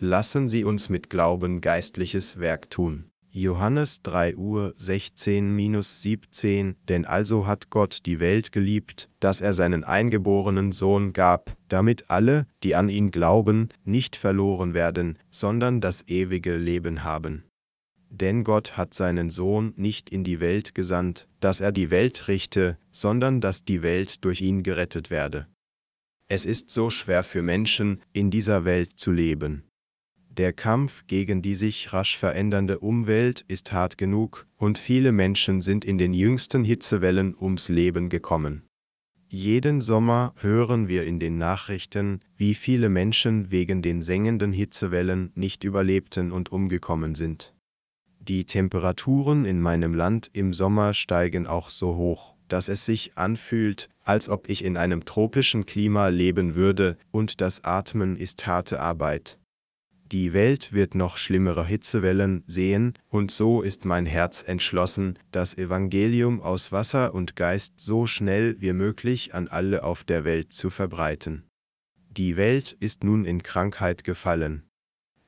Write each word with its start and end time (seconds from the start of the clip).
lassen 0.00 0.48
Sie 0.48 0.64
uns 0.64 0.88
mit 0.88 1.10
Glauben 1.10 1.60
geistliches 1.60 2.38
Werk 2.38 2.70
tun. 2.70 3.10
Johannes 3.30 4.02
3 4.02 4.36
Uhr 4.36 4.74
16-17 4.78 6.76
Denn 6.88 7.04
also 7.04 7.46
hat 7.46 7.68
Gott 7.70 8.00
die 8.06 8.20
Welt 8.20 8.52
geliebt, 8.52 9.10
dass 9.20 9.40
er 9.40 9.52
seinen 9.52 9.84
eingeborenen 9.84 10.72
Sohn 10.72 11.12
gab, 11.12 11.56
damit 11.68 12.10
alle, 12.10 12.46
die 12.62 12.74
an 12.74 12.88
ihn 12.88 13.10
glauben, 13.10 13.68
nicht 13.84 14.16
verloren 14.16 14.72
werden, 14.72 15.18
sondern 15.30 15.80
das 15.80 16.08
ewige 16.08 16.56
Leben 16.56 17.04
haben. 17.04 17.44
Denn 18.10 18.44
Gott 18.44 18.78
hat 18.78 18.94
seinen 18.94 19.28
Sohn 19.28 19.74
nicht 19.76 20.08
in 20.08 20.24
die 20.24 20.40
Welt 20.40 20.74
gesandt, 20.74 21.28
dass 21.40 21.60
er 21.60 21.72
die 21.72 21.90
Welt 21.90 22.28
richte, 22.28 22.78
sondern 22.90 23.42
dass 23.42 23.64
die 23.64 23.82
Welt 23.82 24.24
durch 24.24 24.40
ihn 24.40 24.62
gerettet 24.62 25.10
werde. 25.10 25.46
Es 26.28 26.46
ist 26.46 26.70
so 26.70 26.88
schwer 26.88 27.22
für 27.24 27.42
Menschen, 27.42 28.02
in 28.12 28.30
dieser 28.30 28.64
Welt 28.64 28.92
zu 28.96 29.12
leben. 29.12 29.67
Der 30.38 30.52
Kampf 30.52 31.04
gegen 31.08 31.42
die 31.42 31.56
sich 31.56 31.92
rasch 31.92 32.16
verändernde 32.16 32.78
Umwelt 32.78 33.44
ist 33.48 33.72
hart 33.72 33.98
genug, 33.98 34.46
und 34.56 34.78
viele 34.78 35.10
Menschen 35.10 35.60
sind 35.60 35.84
in 35.84 35.98
den 35.98 36.14
jüngsten 36.14 36.62
Hitzewellen 36.62 37.34
ums 37.36 37.68
Leben 37.68 38.08
gekommen. 38.08 38.62
Jeden 39.26 39.80
Sommer 39.80 40.32
hören 40.36 40.86
wir 40.86 41.02
in 41.02 41.18
den 41.18 41.38
Nachrichten, 41.38 42.20
wie 42.36 42.54
viele 42.54 42.88
Menschen 42.88 43.50
wegen 43.50 43.82
den 43.82 44.00
sengenden 44.00 44.52
Hitzewellen 44.52 45.32
nicht 45.34 45.64
überlebten 45.64 46.30
und 46.30 46.52
umgekommen 46.52 47.16
sind. 47.16 47.52
Die 48.20 48.44
Temperaturen 48.44 49.44
in 49.44 49.60
meinem 49.60 49.92
Land 49.92 50.30
im 50.34 50.52
Sommer 50.52 50.94
steigen 50.94 51.48
auch 51.48 51.68
so 51.68 51.96
hoch, 51.96 52.36
dass 52.46 52.68
es 52.68 52.86
sich 52.86 53.18
anfühlt, 53.18 53.88
als 54.04 54.28
ob 54.28 54.48
ich 54.48 54.64
in 54.64 54.76
einem 54.76 55.04
tropischen 55.04 55.66
Klima 55.66 56.08
leben 56.08 56.54
würde, 56.54 56.96
und 57.10 57.40
das 57.40 57.64
Atmen 57.64 58.16
ist 58.16 58.46
harte 58.46 58.80
Arbeit. 58.80 59.36
Die 60.10 60.32
Welt 60.32 60.72
wird 60.72 60.94
noch 60.94 61.18
schlimmere 61.18 61.66
Hitzewellen 61.66 62.42
sehen, 62.46 62.94
und 63.10 63.30
so 63.30 63.60
ist 63.60 63.84
mein 63.84 64.06
Herz 64.06 64.42
entschlossen, 64.46 65.18
das 65.32 65.58
Evangelium 65.58 66.40
aus 66.40 66.72
Wasser 66.72 67.12
und 67.12 67.36
Geist 67.36 67.74
so 67.76 68.06
schnell 68.06 68.56
wie 68.58 68.72
möglich 68.72 69.34
an 69.34 69.48
alle 69.48 69.84
auf 69.84 70.04
der 70.04 70.24
Welt 70.24 70.54
zu 70.54 70.70
verbreiten. 70.70 71.44
Die 72.08 72.38
Welt 72.38 72.72
ist 72.80 73.04
nun 73.04 73.26
in 73.26 73.42
Krankheit 73.42 74.02
gefallen. 74.02 74.62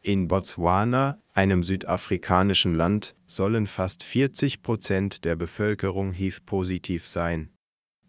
In 0.00 0.28
Botswana, 0.28 1.20
einem 1.34 1.62
südafrikanischen 1.62 2.74
Land, 2.74 3.14
sollen 3.26 3.66
fast 3.66 4.02
40 4.02 4.62
Prozent 4.62 5.26
der 5.26 5.36
Bevölkerung 5.36 6.12
HIV-positiv 6.12 7.06
sein. 7.06 7.50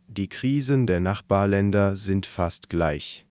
Die 0.07 0.29
Krisen 0.29 0.87
der 0.87 1.01
Nachbarländer 1.01 1.97
sind 1.97 2.25
fast 2.25 2.69
gleich. 2.69 3.25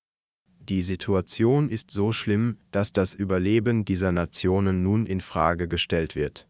Die 0.70 0.80
Situation 0.82 1.68
ist 1.68 1.90
so 1.90 2.12
schlimm, 2.12 2.56
dass 2.70 2.92
das 2.92 3.12
Überleben 3.12 3.84
dieser 3.84 4.12
Nationen 4.12 4.84
nun 4.84 5.04
in 5.04 5.20
Frage 5.20 5.66
gestellt 5.66 6.14
wird. 6.14 6.46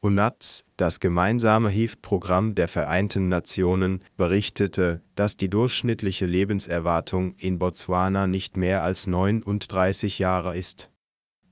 UNATS, 0.00 0.64
das 0.76 1.00
gemeinsame 1.00 1.68
HIV-Programm 1.68 2.54
der 2.54 2.68
Vereinten 2.68 3.28
Nationen, 3.28 4.04
berichtete, 4.16 5.02
dass 5.16 5.36
die 5.36 5.50
durchschnittliche 5.50 6.24
Lebenserwartung 6.24 7.34
in 7.36 7.58
Botswana 7.58 8.28
nicht 8.28 8.56
mehr 8.56 8.84
als 8.84 9.08
39 9.08 10.20
Jahre 10.20 10.56
ist. 10.56 10.88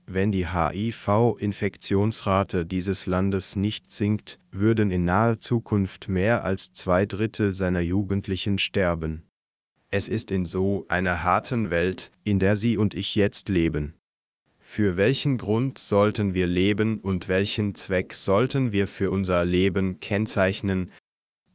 Wenn 0.05 0.31
die 0.31 0.47
HIV-Infektionsrate 0.47 2.65
dieses 2.65 3.05
Landes 3.05 3.57
nicht 3.57 3.91
sinkt, 3.91 4.39
würden 4.49 4.91
in 4.91 5.03
naher 5.03 5.41
Zukunft 5.41 6.07
mehr 6.07 6.45
als 6.45 6.71
zwei 6.71 7.05
Drittel 7.05 7.53
seiner 7.53 7.81
Jugendlichen 7.81 8.59
sterben. 8.59 9.26
Es 9.89 10.09
ist 10.09 10.31
in 10.31 10.45
so 10.45 10.85
einer 10.89 11.23
harten 11.23 11.69
Welt, 11.69 12.11
in 12.25 12.39
der 12.39 12.57
Sie 12.57 12.75
und 12.75 12.93
ich 12.93 13.15
jetzt 13.15 13.47
leben. 13.47 13.93
Für 14.59 14.97
welchen 14.97 15.37
Grund 15.37 15.77
sollten 15.77 16.33
wir 16.33 16.45
leben 16.45 16.99
und 16.99 17.29
welchen 17.29 17.73
Zweck 17.73 18.13
sollten 18.13 18.73
wir 18.73 18.89
für 18.89 19.11
unser 19.11 19.45
Leben 19.45 20.01
kennzeichnen? 20.01 20.91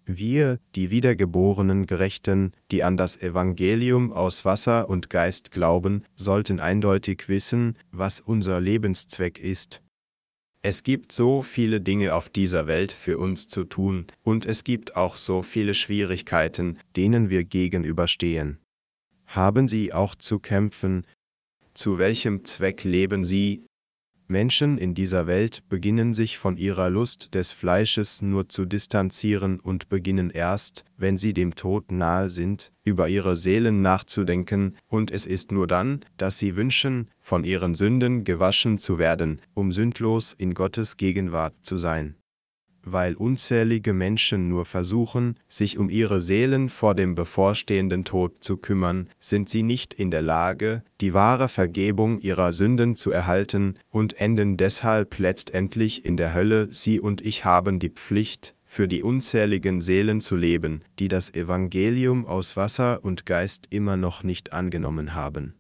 Wir, 0.06 0.58
die 0.74 0.90
wiedergeborenen 0.90 1.84
Gerechten, 1.84 2.52
die 2.70 2.82
an 2.82 2.96
das 2.96 3.20
Evangelium 3.20 4.14
aus 4.14 4.46
Wasser 4.46 4.88
und 4.88 5.10
Geist 5.10 5.50
glauben, 5.50 6.04
sollten 6.16 6.58
eindeutig 6.58 7.28
wissen, 7.28 7.76
was 7.90 8.18
unser 8.18 8.62
Lebenszweck 8.62 9.38
ist. 9.38 9.82
Es 10.64 10.84
gibt 10.84 11.10
so 11.10 11.42
viele 11.42 11.80
Dinge 11.80 12.14
auf 12.14 12.28
dieser 12.28 12.68
Welt 12.68 12.92
für 12.92 13.18
uns 13.18 13.48
zu 13.48 13.64
tun, 13.64 14.06
und 14.22 14.46
es 14.46 14.62
gibt 14.62 14.94
auch 14.94 15.16
so 15.16 15.42
viele 15.42 15.74
Schwierigkeiten, 15.74 16.78
denen 16.94 17.30
wir 17.30 17.42
gegenüberstehen. 17.44 18.58
Haben 19.26 19.66
Sie 19.66 19.92
auch 19.92 20.14
zu 20.14 20.38
kämpfen? 20.38 21.04
Zu 21.74 21.98
welchem 21.98 22.44
Zweck 22.44 22.84
leben 22.84 23.24
Sie? 23.24 23.64
Menschen 24.32 24.78
in 24.78 24.94
dieser 24.94 25.28
Welt 25.28 25.62
beginnen 25.68 26.14
sich 26.14 26.38
von 26.38 26.56
ihrer 26.56 26.90
Lust 26.90 27.34
des 27.34 27.52
Fleisches 27.52 28.20
nur 28.22 28.48
zu 28.48 28.64
distanzieren 28.64 29.60
und 29.60 29.88
beginnen 29.88 30.30
erst, 30.30 30.84
wenn 30.96 31.16
sie 31.16 31.34
dem 31.34 31.54
Tod 31.54 31.92
nahe 31.92 32.28
sind, 32.28 32.72
über 32.82 33.08
ihre 33.08 33.36
Seelen 33.36 33.82
nachzudenken, 33.82 34.76
und 34.88 35.12
es 35.12 35.26
ist 35.26 35.52
nur 35.52 35.68
dann, 35.68 36.00
dass 36.16 36.38
sie 36.38 36.56
wünschen, 36.56 37.10
von 37.20 37.44
ihren 37.44 37.76
Sünden 37.76 38.24
gewaschen 38.24 38.78
zu 38.78 38.98
werden, 38.98 39.40
um 39.54 39.70
sündlos 39.70 40.34
in 40.36 40.54
Gottes 40.54 40.96
Gegenwart 40.96 41.54
zu 41.62 41.76
sein 41.78 42.16
weil 42.84 43.14
unzählige 43.14 43.92
Menschen 43.92 44.48
nur 44.48 44.64
versuchen, 44.64 45.36
sich 45.48 45.78
um 45.78 45.90
ihre 45.90 46.20
Seelen 46.20 46.68
vor 46.68 46.94
dem 46.94 47.14
bevorstehenden 47.14 48.04
Tod 48.04 48.42
zu 48.44 48.56
kümmern, 48.56 49.08
sind 49.20 49.48
sie 49.48 49.62
nicht 49.62 49.94
in 49.94 50.10
der 50.10 50.22
Lage, 50.22 50.82
die 51.00 51.14
wahre 51.14 51.48
Vergebung 51.48 52.18
ihrer 52.20 52.52
Sünden 52.52 52.96
zu 52.96 53.10
erhalten 53.10 53.76
und 53.90 54.20
enden 54.20 54.56
deshalb 54.56 55.18
letztendlich 55.18 56.04
in 56.04 56.16
der 56.16 56.34
Hölle. 56.34 56.68
Sie 56.70 57.00
und 57.00 57.20
ich 57.20 57.44
haben 57.44 57.78
die 57.78 57.90
Pflicht, 57.90 58.54
für 58.64 58.88
die 58.88 59.02
unzähligen 59.02 59.82
Seelen 59.82 60.22
zu 60.22 60.34
leben, 60.34 60.82
die 60.98 61.08
das 61.08 61.34
Evangelium 61.34 62.26
aus 62.26 62.56
Wasser 62.56 63.04
und 63.04 63.26
Geist 63.26 63.66
immer 63.68 63.98
noch 63.98 64.22
nicht 64.22 64.54
angenommen 64.54 65.14
haben. 65.14 65.54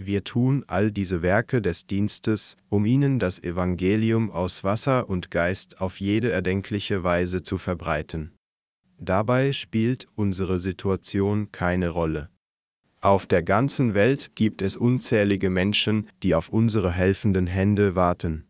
Wir 0.00 0.22
tun 0.22 0.62
all 0.68 0.92
diese 0.92 1.22
Werke 1.22 1.60
des 1.60 1.86
Dienstes, 1.86 2.56
um 2.68 2.86
ihnen 2.86 3.18
das 3.18 3.42
Evangelium 3.42 4.30
aus 4.30 4.62
Wasser 4.62 5.10
und 5.10 5.32
Geist 5.32 5.80
auf 5.80 5.98
jede 5.98 6.30
erdenkliche 6.30 7.02
Weise 7.02 7.42
zu 7.42 7.58
verbreiten. 7.58 8.32
Dabei 9.00 9.52
spielt 9.52 10.06
unsere 10.14 10.60
Situation 10.60 11.50
keine 11.50 11.88
Rolle. 11.88 12.30
Auf 13.00 13.26
der 13.26 13.42
ganzen 13.42 13.94
Welt 13.94 14.36
gibt 14.36 14.62
es 14.62 14.76
unzählige 14.76 15.50
Menschen, 15.50 16.08
die 16.22 16.36
auf 16.36 16.48
unsere 16.48 16.92
helfenden 16.92 17.48
Hände 17.48 17.96
warten. 17.96 18.44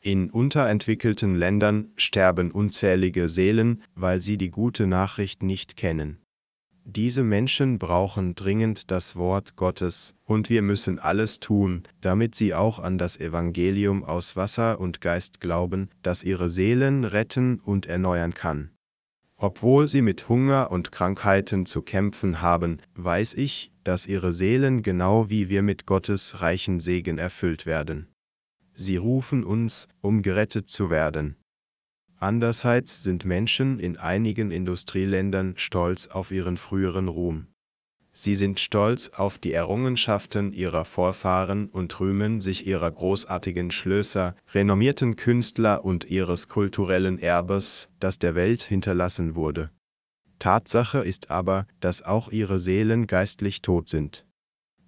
In 0.00 0.30
unterentwickelten 0.30 1.34
Ländern 1.34 1.92
sterben 1.96 2.50
unzählige 2.50 3.28
Seelen, 3.28 3.82
weil 3.94 4.22
sie 4.22 4.38
die 4.38 4.50
gute 4.50 4.86
Nachricht 4.86 5.42
nicht 5.42 5.76
kennen. 5.76 6.18
Diese 6.90 7.22
Menschen 7.22 7.78
brauchen 7.78 8.34
dringend 8.34 8.90
das 8.90 9.14
Wort 9.14 9.56
Gottes, 9.56 10.14
und 10.24 10.48
wir 10.48 10.62
müssen 10.62 10.98
alles 10.98 11.38
tun, 11.38 11.82
damit 12.00 12.34
sie 12.34 12.54
auch 12.54 12.78
an 12.78 12.96
das 12.96 13.20
Evangelium 13.20 14.04
aus 14.04 14.36
Wasser 14.36 14.80
und 14.80 15.02
Geist 15.02 15.38
glauben, 15.38 15.90
das 16.02 16.22
ihre 16.22 16.48
Seelen 16.48 17.04
retten 17.04 17.60
und 17.60 17.84
erneuern 17.84 18.32
kann. 18.32 18.70
Obwohl 19.36 19.86
sie 19.86 20.00
mit 20.00 20.30
Hunger 20.30 20.70
und 20.70 20.90
Krankheiten 20.90 21.66
zu 21.66 21.82
kämpfen 21.82 22.40
haben, 22.40 22.78
weiß 22.94 23.34
ich, 23.34 23.70
dass 23.84 24.06
ihre 24.06 24.32
Seelen 24.32 24.82
genau 24.82 25.28
wie 25.28 25.50
wir 25.50 25.62
mit 25.62 25.84
Gottes 25.84 26.40
reichen 26.40 26.80
Segen 26.80 27.18
erfüllt 27.18 27.66
werden. 27.66 28.08
Sie 28.72 28.96
rufen 28.96 29.44
uns, 29.44 29.88
um 30.00 30.22
gerettet 30.22 30.70
zu 30.70 30.88
werden. 30.88 31.36
Andererseits 32.20 33.02
sind 33.04 33.24
Menschen 33.24 33.78
in 33.78 33.96
einigen 33.96 34.50
Industrieländern 34.50 35.54
stolz 35.56 36.08
auf 36.08 36.30
ihren 36.32 36.56
früheren 36.56 37.06
Ruhm. 37.08 37.46
Sie 38.12 38.34
sind 38.34 38.58
stolz 38.58 39.10
auf 39.10 39.38
die 39.38 39.52
Errungenschaften 39.52 40.52
ihrer 40.52 40.84
Vorfahren 40.84 41.68
und 41.68 42.00
rühmen 42.00 42.40
sich 42.40 42.66
ihrer 42.66 42.90
großartigen 42.90 43.70
Schlösser, 43.70 44.34
renommierten 44.52 45.14
Künstler 45.14 45.84
und 45.84 46.04
ihres 46.10 46.48
kulturellen 46.48 47.20
Erbes, 47.20 47.88
das 48.00 48.18
der 48.18 48.34
Welt 48.34 48.62
hinterlassen 48.62 49.36
wurde. 49.36 49.70
Tatsache 50.40 50.98
ist 50.98 51.30
aber, 51.30 51.66
dass 51.78 52.02
auch 52.02 52.32
ihre 52.32 52.58
Seelen 52.58 53.06
geistlich 53.06 53.62
tot 53.62 53.88
sind. 53.88 54.26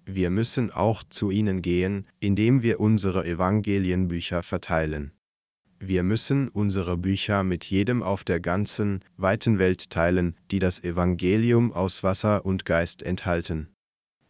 Wir 0.05 0.29
müssen 0.29 0.69
auch 0.69 1.03
zu 1.03 1.31
ihnen 1.31 1.61
gehen, 1.61 2.07
indem 2.19 2.63
wir 2.63 2.81
unsere 2.81 3.25
Evangelienbücher 3.25 4.43
verteilen. 4.43 5.13
Wir 5.83 6.03
müssen 6.03 6.47
unsere 6.47 6.95
Bücher 6.95 7.43
mit 7.43 7.65
jedem 7.65 8.03
auf 8.03 8.23
der 8.23 8.39
ganzen, 8.39 9.03
weiten 9.17 9.57
Welt 9.57 9.89
teilen, 9.89 10.35
die 10.51 10.59
das 10.59 10.83
Evangelium 10.83 11.73
aus 11.73 12.03
Wasser 12.03 12.45
und 12.45 12.65
Geist 12.65 13.01
enthalten. 13.01 13.67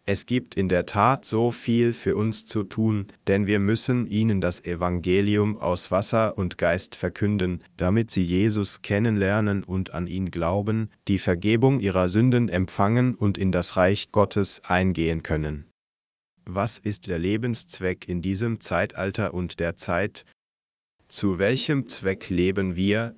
Es 0.06 0.26
gibt 0.26 0.56
in 0.56 0.70
der 0.70 0.86
Tat 0.86 1.26
so 1.26 1.52
viel 1.52 1.92
für 1.92 2.16
uns 2.16 2.46
zu 2.46 2.64
tun, 2.64 3.08
denn 3.28 3.48
wir 3.48 3.60
müssen 3.60 4.08
ihnen 4.08 4.40
das 4.40 4.64
Evangelium 4.64 5.58
aus 5.58 5.92
Wasser 5.92 6.38
und 6.38 6.58
Geist 6.58 6.96
verkünden, 6.96 7.62
damit 7.76 8.12
sie 8.12 8.24
Jesus 8.24 8.82
kennenlernen 8.82 9.66
und 9.66 9.94
an 9.94 10.08
ihn 10.08 10.32
glauben, 10.32 10.90
die 11.10 11.20
Vergebung 11.20 11.82
ihrer 11.82 12.08
Sünden 12.08 12.48
empfangen 12.48 13.14
und 13.14 13.38
in 13.38 13.52
das 13.52 13.76
Reich 13.76 14.14
Gottes 14.14 14.62
eingehen 14.64 15.22
können. 15.22 15.66
Was 16.46 16.78
ist 16.78 17.08
der 17.08 17.20
Lebenszweck 17.20 18.08
in 18.08 18.22
diesem 18.22 18.62
Zeitalter 18.62 19.34
und 19.34 19.60
der 19.60 19.76
Zeit? 19.76 20.26
Zu 21.12 21.40
welchem 21.40 21.90
Zweck 21.90 22.30
leben 22.30 22.78
wir? 22.78 23.18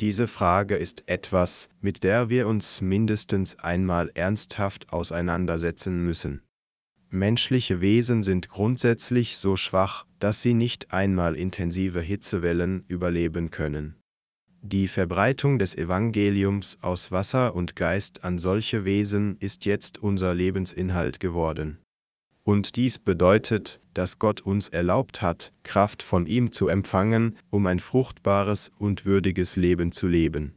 Diese 0.00 0.28
Frage 0.28 0.76
ist 0.76 1.08
etwas, 1.08 1.68
mit 1.80 2.04
der 2.04 2.28
wir 2.28 2.46
uns 2.46 2.80
mindestens 2.80 3.58
einmal 3.58 4.12
ernsthaft 4.14 4.92
auseinandersetzen 4.92 6.04
müssen. 6.04 6.42
Menschliche 7.10 7.80
Wesen 7.80 8.22
sind 8.22 8.48
grundsätzlich 8.48 9.38
so 9.38 9.56
schwach, 9.56 10.06
dass 10.20 10.40
sie 10.40 10.54
nicht 10.54 10.92
einmal 10.92 11.34
intensive 11.34 12.00
Hitzewellen 12.00 12.84
überleben 12.86 13.50
können. 13.50 13.96
Die 14.62 14.86
Verbreitung 14.86 15.58
des 15.58 15.76
Evangeliums 15.76 16.78
aus 16.80 17.10
Wasser 17.10 17.56
und 17.56 17.74
Geist 17.74 18.22
an 18.22 18.38
solche 18.38 18.84
Wesen 18.84 19.36
ist 19.40 19.64
jetzt 19.64 19.98
unser 19.98 20.32
Lebensinhalt 20.32 21.18
geworden. 21.18 21.80
Und 22.46 22.76
dies 22.76 23.00
bedeutet, 23.00 23.80
dass 23.92 24.20
Gott 24.20 24.40
uns 24.40 24.68
erlaubt 24.68 25.20
hat, 25.20 25.52
Kraft 25.64 26.00
von 26.00 26.26
ihm 26.26 26.52
zu 26.52 26.68
empfangen, 26.68 27.36
um 27.50 27.66
ein 27.66 27.80
fruchtbares 27.80 28.70
und 28.78 29.04
würdiges 29.04 29.56
Leben 29.56 29.90
zu 29.90 30.06
leben. 30.06 30.54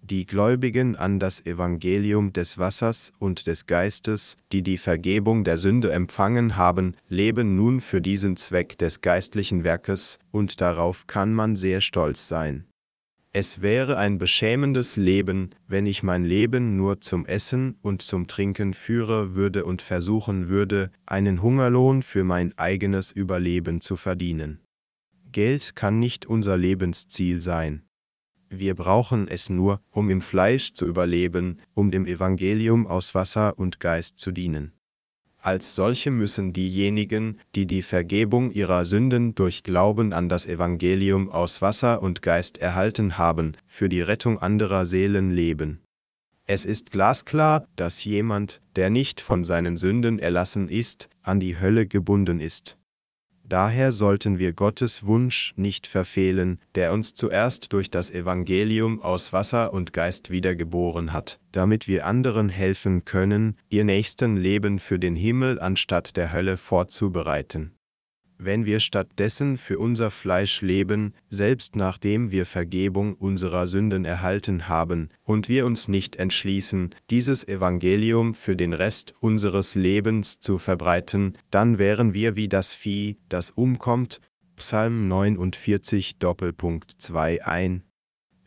Die 0.00 0.24
Gläubigen 0.24 0.96
an 0.96 1.18
das 1.20 1.44
Evangelium 1.44 2.32
des 2.32 2.56
Wassers 2.56 3.12
und 3.18 3.46
des 3.46 3.66
Geistes, 3.66 4.38
die 4.52 4.62
die 4.62 4.78
Vergebung 4.78 5.44
der 5.44 5.58
Sünde 5.58 5.92
empfangen 5.92 6.56
haben, 6.56 6.94
leben 7.10 7.56
nun 7.56 7.82
für 7.82 8.00
diesen 8.00 8.36
Zweck 8.36 8.78
des 8.78 9.02
geistlichen 9.02 9.64
Werkes, 9.64 10.18
und 10.30 10.62
darauf 10.62 11.06
kann 11.06 11.34
man 11.34 11.56
sehr 11.56 11.82
stolz 11.82 12.26
sein. 12.26 12.67
Es 13.40 13.62
wäre 13.62 13.98
ein 13.98 14.18
beschämendes 14.18 14.96
Leben, 14.96 15.50
wenn 15.68 15.86
ich 15.86 16.02
mein 16.02 16.24
Leben 16.24 16.76
nur 16.76 17.00
zum 17.00 17.24
Essen 17.24 17.78
und 17.82 18.02
zum 18.02 18.26
Trinken 18.26 18.74
führe 18.74 19.36
würde 19.36 19.64
und 19.64 19.80
versuchen 19.80 20.48
würde, 20.48 20.90
einen 21.06 21.40
Hungerlohn 21.40 22.02
für 22.02 22.24
mein 22.24 22.52
eigenes 22.58 23.12
Überleben 23.12 23.80
zu 23.80 23.94
verdienen. 23.94 24.58
Geld 25.30 25.76
kann 25.76 26.00
nicht 26.00 26.26
unser 26.26 26.56
Lebensziel 26.56 27.40
sein. 27.40 27.84
Wir 28.50 28.74
brauchen 28.74 29.28
es 29.28 29.50
nur, 29.50 29.82
um 29.92 30.10
im 30.10 30.20
Fleisch 30.20 30.72
zu 30.72 30.84
überleben, 30.84 31.60
um 31.74 31.92
dem 31.92 32.06
Evangelium 32.06 32.88
aus 32.88 33.14
Wasser 33.14 33.56
und 33.56 33.78
Geist 33.78 34.18
zu 34.18 34.32
dienen. 34.32 34.72
Als 35.40 35.76
solche 35.76 36.10
müssen 36.10 36.52
diejenigen, 36.52 37.38
die 37.54 37.66
die 37.66 37.82
Vergebung 37.82 38.50
ihrer 38.50 38.84
Sünden 38.84 39.34
durch 39.34 39.62
Glauben 39.62 40.12
an 40.12 40.28
das 40.28 40.46
Evangelium 40.46 41.30
aus 41.30 41.62
Wasser 41.62 42.02
und 42.02 42.22
Geist 42.22 42.58
erhalten 42.58 43.18
haben, 43.18 43.52
für 43.66 43.88
die 43.88 44.02
Rettung 44.02 44.38
anderer 44.38 44.84
Seelen 44.84 45.30
leben. 45.30 45.80
Es 46.44 46.64
ist 46.64 46.90
glasklar, 46.92 47.68
dass 47.76 48.04
jemand, 48.04 48.62
der 48.74 48.88
nicht 48.88 49.20
von 49.20 49.44
seinen 49.44 49.76
Sünden 49.76 50.18
erlassen 50.18 50.68
ist, 50.68 51.10
an 51.22 51.40
die 51.40 51.60
Hölle 51.60 51.86
gebunden 51.86 52.40
ist. 52.40 52.77
Daher 53.48 53.92
sollten 53.92 54.38
wir 54.38 54.52
Gottes 54.52 55.06
Wunsch 55.06 55.54
nicht 55.56 55.86
verfehlen, 55.86 56.60
der 56.74 56.92
uns 56.92 57.14
zuerst 57.14 57.72
durch 57.72 57.90
das 57.90 58.10
Evangelium 58.10 59.00
aus 59.00 59.32
Wasser 59.32 59.72
und 59.72 59.94
Geist 59.94 60.28
wiedergeboren 60.28 61.14
hat, 61.14 61.40
damit 61.52 61.88
wir 61.88 62.04
anderen 62.04 62.50
helfen 62.50 63.06
können, 63.06 63.56
ihr 63.70 63.84
nächsten 63.84 64.36
Leben 64.36 64.78
für 64.78 64.98
den 64.98 65.16
Himmel 65.16 65.58
anstatt 65.60 66.18
der 66.18 66.30
Hölle 66.30 66.58
vorzubereiten 66.58 67.77
wenn 68.38 68.64
wir 68.64 68.80
stattdessen 68.80 69.58
für 69.58 69.78
unser 69.78 70.10
Fleisch 70.10 70.62
leben, 70.62 71.12
selbst 71.28 71.76
nachdem 71.76 72.30
wir 72.30 72.46
Vergebung 72.46 73.14
unserer 73.14 73.66
Sünden 73.66 74.04
erhalten 74.04 74.68
haben, 74.68 75.10
und 75.24 75.48
wir 75.48 75.66
uns 75.66 75.88
nicht 75.88 76.16
entschließen, 76.16 76.94
dieses 77.10 77.46
Evangelium 77.46 78.34
für 78.34 78.56
den 78.56 78.72
Rest 78.72 79.14
unseres 79.20 79.74
Lebens 79.74 80.40
zu 80.40 80.58
verbreiten, 80.58 81.36
dann 81.50 81.78
wären 81.78 82.14
wir 82.14 82.36
wie 82.36 82.48
das 82.48 82.72
Vieh, 82.72 83.16
das 83.28 83.50
umkommt. 83.50 84.20
Psalm 84.56 85.08
49 85.08 86.18
Doppelpunkt 86.18 86.94
2 86.98 87.44
ein. 87.44 87.82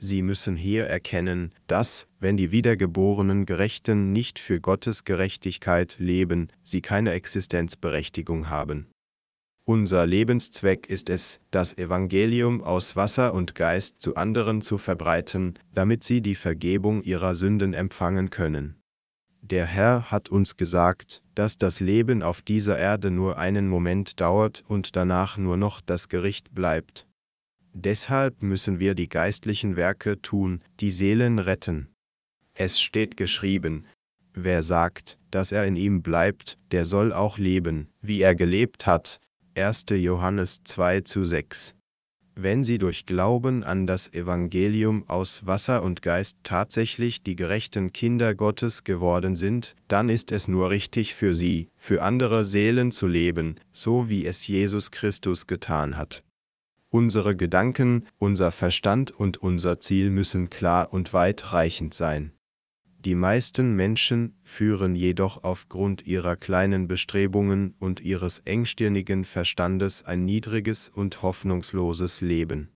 Sie 0.04 0.24
müssen 0.24 0.56
hier 0.56 0.88
erkennen, 0.88 1.54
dass, 1.68 2.08
wenn 2.20 2.36
die 2.36 2.52
wiedergeborenen 2.52 3.46
Gerechten 3.46 4.12
nicht 4.12 4.40
für 4.40 4.60
Gottes 4.60 5.04
Gerechtigkeit 5.04 5.98
leben, 6.00 6.48
sie 6.64 6.82
keine 6.82 7.12
Existenzberechtigung 7.12 8.50
haben. 8.50 8.91
Unser 9.72 10.06
Lebenszweck 10.06 10.88
ist 10.90 11.10
es, 11.10 11.40
das 11.50 11.78
Evangelium 11.78 12.62
aus 12.62 12.98
Wasser 12.98 13.34
und 13.34 13.56
Geist 13.56 14.02
zu 14.02 14.18
anderen 14.18 14.62
zu 14.62 14.78
verbreiten, 14.78 15.58
damit 15.74 16.04
sie 16.04 16.20
die 16.20 16.36
Vergebung 16.36 17.04
ihrer 17.04 17.36
Sünden 17.36 17.74
empfangen 17.74 18.30
können. 18.32 18.76
Der 19.42 19.66
Herr 19.66 20.12
hat 20.12 20.28
uns 20.28 20.58
gesagt, 20.58 21.24
dass 21.36 21.58
das 21.58 21.80
Leben 21.80 22.22
auf 22.22 22.42
dieser 22.42 22.78
Erde 22.78 23.12
nur 23.12 23.38
einen 23.38 23.70
Moment 23.70 24.20
dauert 24.20 24.62
und 24.68 24.98
danach 24.98 25.38
nur 25.38 25.56
noch 25.56 25.80
das 25.80 26.10
Gericht 26.10 26.54
bleibt. 26.54 27.08
Deshalb 27.72 28.44
müssen 28.44 28.78
wir 28.78 28.94
die 28.94 29.08
geistlichen 29.08 29.78
Werke 29.78 30.22
tun, 30.22 30.62
die 30.82 30.92
Seelen 30.92 31.40
retten. 31.40 31.88
Es 32.54 32.82
steht 32.82 33.16
geschrieben, 33.16 33.86
wer 34.34 34.64
sagt, 34.64 35.18
dass 35.32 35.54
er 35.54 35.66
in 35.66 35.78
ihm 35.78 36.02
bleibt, 36.02 36.58
der 36.72 36.86
soll 36.86 37.14
auch 37.14 37.38
leben, 37.38 37.88
wie 38.02 38.22
er 38.22 38.36
gelebt 38.36 38.86
hat, 38.86 39.22
1. 39.56 39.86
Johannes 39.90 40.64
2 40.64 41.02
zu 41.02 41.26
6. 41.26 41.76
Wenn 42.36 42.64
sie 42.64 42.78
durch 42.78 43.06
Glauben 43.06 43.66
an 43.66 43.86
das 43.86 44.14
Evangelium 44.14 45.04
aus 45.10 45.46
Wasser 45.46 45.84
und 45.84 46.02
Geist 46.02 46.38
tatsächlich 46.44 47.22
die 47.22 47.36
gerechten 47.36 47.92
Kinder 47.92 48.34
Gottes 48.34 48.86
geworden 48.86 49.36
sind, 49.36 49.76
dann 49.90 50.08
ist 50.08 50.32
es 50.32 50.48
nur 50.48 50.70
richtig 50.70 51.16
für 51.16 51.36
sie, 51.36 51.68
für 51.76 52.02
andere 52.02 52.46
Seelen 52.46 52.92
zu 52.92 53.08
leben, 53.08 53.56
so 53.74 54.08
wie 54.08 54.26
es 54.26 54.48
Jesus 54.48 54.90
Christus 54.90 55.48
getan 55.48 55.98
hat. 55.98 56.24
Unsere 56.90 57.36
Gedanken, 57.36 58.08
unser 58.20 58.54
Verstand 58.54 59.12
und 59.12 59.36
unser 59.38 59.82
Ziel 59.82 60.12
müssen 60.12 60.50
klar 60.50 60.94
und 60.94 61.12
weitreichend 61.12 61.94
sein. 61.94 62.32
Die 63.04 63.16
meisten 63.16 63.76
Menschen 63.76 64.36
führen 64.44 64.96
jedoch 64.96 65.44
aufgrund 65.44 66.06
ihrer 66.06 66.36
kleinen 66.36 66.88
Bestrebungen 66.88 67.74
und 67.80 68.00
ihres 68.00 68.44
engstirnigen 68.46 69.26
Verstandes 69.26 70.04
ein 70.04 70.24
niedriges 70.24 70.88
und 70.88 71.24
hoffnungsloses 71.24 72.22
Leben. 72.22 72.70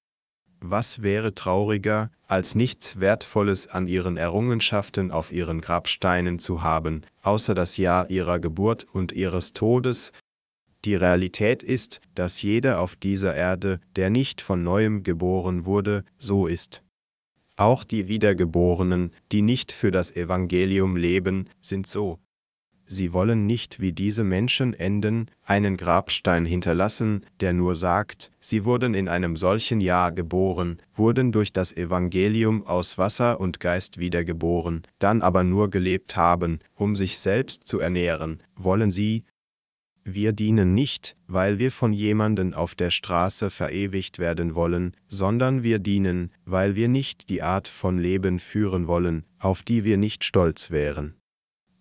Was 0.61 1.03
wäre 1.03 1.35
trauriger, 1.35 2.09
als 2.25 2.55
nichts 2.55 3.00
Wertvolles 3.00 3.67
an 3.67 3.88
ihren 3.88 4.17
Errungenschaften 4.17 5.11
auf 5.11 5.31
ihren 5.31 5.61
Grabsteinen 5.61 6.39
zu 6.39 6.63
haben, 6.63 7.01
außer 7.21 7.53
das 7.53 7.77
Jahr 7.77 8.09
ihrer 8.09 8.39
Geburt 8.39 8.88
und 8.91 9.11
ihres 9.11 9.53
Todes? 9.53 10.11
Die 10.85 10.95
Realität 10.95 11.61
ist, 11.61 12.01
dass 12.15 12.41
jeder 12.41 12.79
auf 12.79 12.95
dieser 12.95 13.35
Erde, 13.35 13.79
der 13.95 14.09
nicht 14.09 14.41
von 14.41 14.63
neuem 14.63 15.03
geboren 15.03 15.65
wurde, 15.65 16.03
so 16.17 16.47
ist. 16.47 16.81
Auch 17.57 17.83
die 17.85 18.07
Wiedergeborenen, 18.09 19.12
die 19.31 19.41
nicht 19.41 19.71
für 19.71 19.91
das 19.91 20.15
Evangelium 20.15 20.97
leben, 20.97 21.50
sind 21.62 21.88
so. 21.88 22.19
Sie 22.88 23.13
wollen 23.13 23.47
nicht 23.47 23.79
wie 23.79 23.93
diese 23.93 24.24
Menschen 24.24 24.74
enden, 24.74 25.31
einen 25.43 25.75
Grabstein 25.75 26.45
hinterlassen, 26.45 27.25
der 27.39 27.53
nur 27.53 27.75
sagt, 27.75 28.31
sie 28.39 28.63
wurden 28.63 28.93
in 28.93 29.07
einem 29.07 29.38
solchen 29.38 29.81
Jahr 29.81 30.12
geboren, 30.12 30.77
wurden 30.93 31.31
durch 31.31 31.51
das 31.51 31.75
Evangelium 31.75 32.67
aus 32.67 33.00
Wasser 33.00 33.39
und 33.39 33.59
Geist 33.59 33.97
wiedergeboren, 33.97 34.83
dann 35.00 35.24
aber 35.24 35.43
nur 35.43 35.71
gelebt 35.71 36.15
haben, 36.15 36.59
um 36.75 36.95
sich 36.95 37.17
selbst 37.17 37.65
zu 37.65 37.79
ernähren, 37.79 38.43
wollen 38.55 38.91
sie, 38.91 39.24
wir 40.05 40.33
dienen 40.33 40.75
nicht, 40.75 41.17
weil 41.27 41.57
wir 41.57 41.71
von 41.71 41.91
jemanden 41.91 42.53
auf 42.53 42.75
der 42.75 42.91
Straße 42.91 43.50
verewigt 43.50 44.19
werden 44.19 44.53
wollen, 44.53 44.95
sondern 45.07 45.63
wir 45.63 45.79
dienen, 45.79 46.31
weil 46.45 46.75
wir 46.75 46.88
nicht 46.88 47.29
die 47.29 47.41
Art 47.41 47.67
von 47.67 47.97
Leben 47.97 48.39
führen 48.39 48.88
wollen, 48.88 49.25
auf 49.39 49.63
die 49.63 49.83
wir 49.83 49.97
nicht 49.97 50.24
stolz 50.24 50.69
wären. 50.69 51.15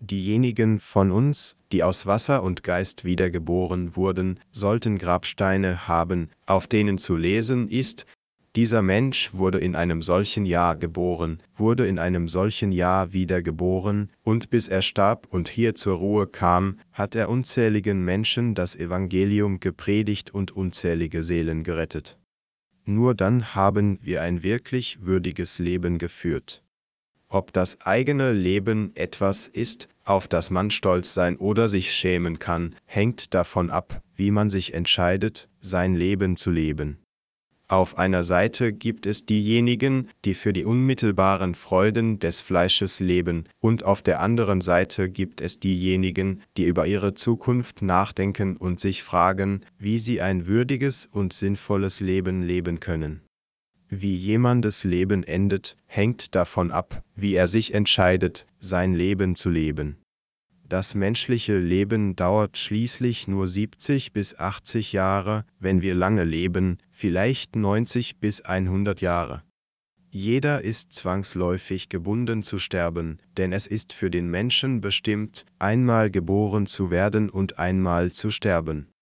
Diejenigen 0.00 0.81
von 0.81 1.11
uns, 1.11 1.57
die 1.71 1.83
aus 1.83 2.07
Wasser 2.07 2.43
und 2.43 2.62
Geist 2.62 3.04
wiedergeboren 3.04 3.95
wurden, 3.95 4.40
sollten 4.50 4.99
Grabsteine 4.99 5.87
haben, 5.87 6.31
auf 6.47 6.66
denen 6.66 6.99
zu 6.99 7.16
lesen 7.16 7.69
ist, 7.69 8.07
dieser 8.56 8.82
Mensch 8.82 9.34
wurde 9.34 9.58
in 9.58 9.75
einem 9.75 10.00
solchen 10.00 10.46
Jahr 10.46 10.76
geboren, 10.76 11.40
wurde 11.54 11.87
in 11.87 11.99
einem 11.99 12.28
solchen 12.28 12.70
Jahr 12.70 13.12
wieder 13.12 13.42
geboren, 13.42 14.11
und 14.23 14.50
bis 14.50 14.68
er 14.68 14.82
starb 14.82 15.26
und 15.30 15.49
hier 15.49 15.75
zur 15.75 15.96
Ruhe 15.96 16.26
kam, 16.26 16.78
hat 16.92 17.16
er 17.16 17.28
unzähligen 17.28 18.04
Menschen 18.04 18.54
das 18.54 18.76
Evangelium 18.76 19.58
gepredigt 19.58 20.32
und 20.32 20.52
unzählige 20.52 21.25
Seelen 21.25 21.64
gerettet. 21.64 22.18
Nur 22.84 23.14
dann 23.14 23.54
haben 23.54 23.99
wir 24.02 24.23
ein 24.23 24.42
wirklich 24.42 25.04
würdiges 25.04 25.58
Leben 25.58 25.99
geführt. 25.99 26.62
Ob 27.28 27.52
das 27.52 27.80
eigene 27.80 28.32
Leben 28.32 28.92
etwas 28.94 29.49
ist, 29.49 29.88
auf 30.04 30.28
das 30.28 30.50
man 30.50 30.70
stolz 30.70 31.14
sein 31.14 31.37
oder 31.37 31.68
sich 31.68 31.92
schämen 31.92 32.38
kann, 32.38 32.76
hängt 32.84 33.34
davon 33.34 33.70
ab, 33.70 34.02
wie 34.14 34.30
man 34.30 34.50
sich 34.50 34.75
entscheidet, 34.75 35.49
sein 35.58 35.94
Leben 35.94 36.37
zu 36.37 36.50
leben. 36.50 37.03
Auf 37.75 37.99
einer 37.99 38.23
Seite 38.23 38.73
gibt 38.73 39.04
es 39.04 39.26
diejenigen, 39.26 40.09
die 40.25 40.35
für 40.35 40.52
die 40.52 40.64
unmittelbaren 40.64 41.57
Freuden 41.57 42.21
des 42.21 42.40
Fleisches 42.40 43.00
leben, 43.00 43.49
und 43.59 43.83
auf 43.83 44.00
der 44.00 44.21
anderen 44.21 44.61
Seite 44.61 45.11
gibt 45.11 45.40
es 45.40 45.59
diejenigen, 45.59 46.40
die 46.57 46.66
über 46.66 46.87
ihre 46.87 47.14
Zukunft 47.14 47.83
nachdenken 47.83 48.57
und 48.57 48.78
sich 48.78 49.02
fragen, 49.02 49.62
wie 49.76 49.99
sie 49.99 50.21
ein 50.21 50.47
würdiges 50.47 51.09
und 51.11 51.33
sinnvolles 51.33 51.99
Leben 51.99 52.45
leben 52.45 52.78
können. 52.78 53.23
Wie 53.88 54.14
jemandes 54.14 54.85
Leben 54.85 55.25
endet, 55.25 55.76
hängt 55.87 56.37
davon 56.37 56.71
ab, 56.71 57.02
wie 57.16 57.35
er 57.35 57.49
sich 57.49 57.75
entscheidet, 57.75 58.47
sein 58.61 58.95
Leben 58.95 59.35
zu 59.35 59.50
leben. 59.50 59.97
Das 60.66 60.94
menschliche 60.94 61.59
Leben 61.59 62.16
dauert 62.16 62.56
schließlich 62.56 63.28
nur 63.28 63.47
70 63.49 64.12
bis 64.12 64.38
80 64.38 64.92
Jahre, 64.94 65.44
wenn 65.59 65.83
wir 65.83 65.94
lange 65.94 66.25
leben, 66.25 66.78
vielleicht 66.90 67.54
90 67.54 68.18
bis 68.18 68.40
100 68.40 69.02
Jahre. 69.02 69.42
Jeder 70.09 70.62
ist 70.62 70.92
zwangsläufig 70.92 71.88
gebunden 71.88 72.42
zu 72.42 72.59
sterben, 72.59 73.18
denn 73.37 73.52
es 73.52 73.66
ist 73.66 73.92
für 73.92 74.11
den 74.11 74.30
Menschen 74.30 74.80
bestimmt, 74.80 75.44
einmal 75.59 76.11
geboren 76.11 76.66
zu 76.66 76.90
werden 76.90 77.28
und 77.28 77.59
einmal 77.59 78.12
zu 78.12 78.30
sterben. 78.30 78.94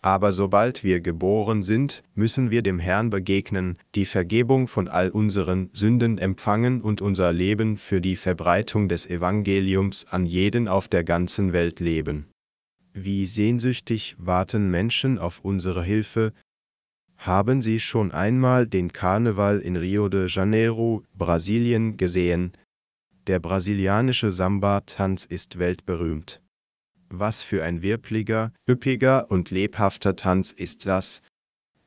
Aber 0.00 0.30
sobald 0.30 0.84
wir 0.84 1.00
geboren 1.00 1.62
sind, 1.62 2.04
müssen 2.14 2.50
wir 2.50 2.62
dem 2.62 2.78
Herrn 2.78 3.10
begegnen, 3.10 3.78
die 3.96 4.06
Vergebung 4.06 4.68
von 4.68 4.86
all 4.86 5.10
unseren 5.10 5.70
Sünden 5.72 6.18
empfangen 6.18 6.82
und 6.82 7.02
unser 7.02 7.32
Leben 7.32 7.76
für 7.76 8.00
die 8.00 8.14
Verbreitung 8.14 8.88
des 8.88 9.06
Evangeliums 9.06 10.06
an 10.08 10.24
jeden 10.24 10.68
auf 10.68 10.86
der 10.86 11.02
ganzen 11.02 11.52
Welt 11.52 11.80
leben. 11.80 12.28
Wie 12.94 13.26
sehnsüchtig 13.26 14.14
warten 14.18 14.70
Menschen 14.70 15.18
auf 15.18 15.40
unsere 15.44 15.82
Hilfe. 15.82 16.32
Haben 17.16 17.60
Sie 17.60 17.80
schon 17.80 18.12
einmal 18.12 18.68
den 18.68 18.92
Karneval 18.92 19.58
in 19.58 19.76
Rio 19.76 20.08
de 20.08 20.28
Janeiro, 20.28 21.02
Brasilien 21.16 21.96
gesehen? 21.96 22.52
Der 23.26 23.40
brasilianische 23.40 24.30
Samba-Tanz 24.30 25.24
ist 25.24 25.58
weltberühmt. 25.58 26.40
Was 27.10 27.42
für 27.42 27.62
ein 27.62 27.82
wirbliger, 27.82 28.52
üppiger 28.68 29.30
und 29.30 29.50
lebhafter 29.50 30.16
Tanz 30.16 30.52
ist 30.52 30.86
das. 30.86 31.22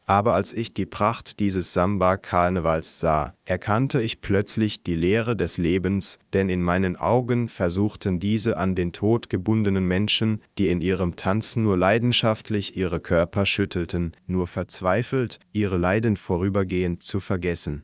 Aber 0.06 0.34
als 0.34 0.52
ich 0.52 0.74
die 0.74 0.86
Pracht 0.86 1.40
dieses 1.40 1.74
Samba-Karnevals 1.74 3.00
sah, 3.00 3.34
erkannte 3.46 4.02
ich 4.02 4.20
plötzlich 4.20 4.84
die 4.84 4.96
Leere 4.96 5.36
des 5.36 5.58
Lebens, 5.58 6.20
denn 6.34 6.50
in 6.50 6.62
meinen 6.62 6.96
Augen 6.96 7.48
versuchten 7.48 8.20
diese 8.20 8.58
an 8.58 8.76
den 8.76 8.92
Tod 8.94 9.30
gebundenen 9.30 9.88
Menschen, 9.88 10.42
die 10.58 10.70
in 10.70 10.82
ihrem 10.82 11.16
Tanzen 11.16 11.64
nur 11.64 11.78
leidenschaftlich 11.78 12.76
ihre 12.76 13.00
Körper 13.00 13.46
schüttelten, 13.46 14.14
nur 14.26 14.48
verzweifelt, 14.48 15.40
ihre 15.54 15.78
Leiden 15.78 16.18
vorübergehend 16.18 17.04
zu 17.04 17.20
vergessen 17.20 17.84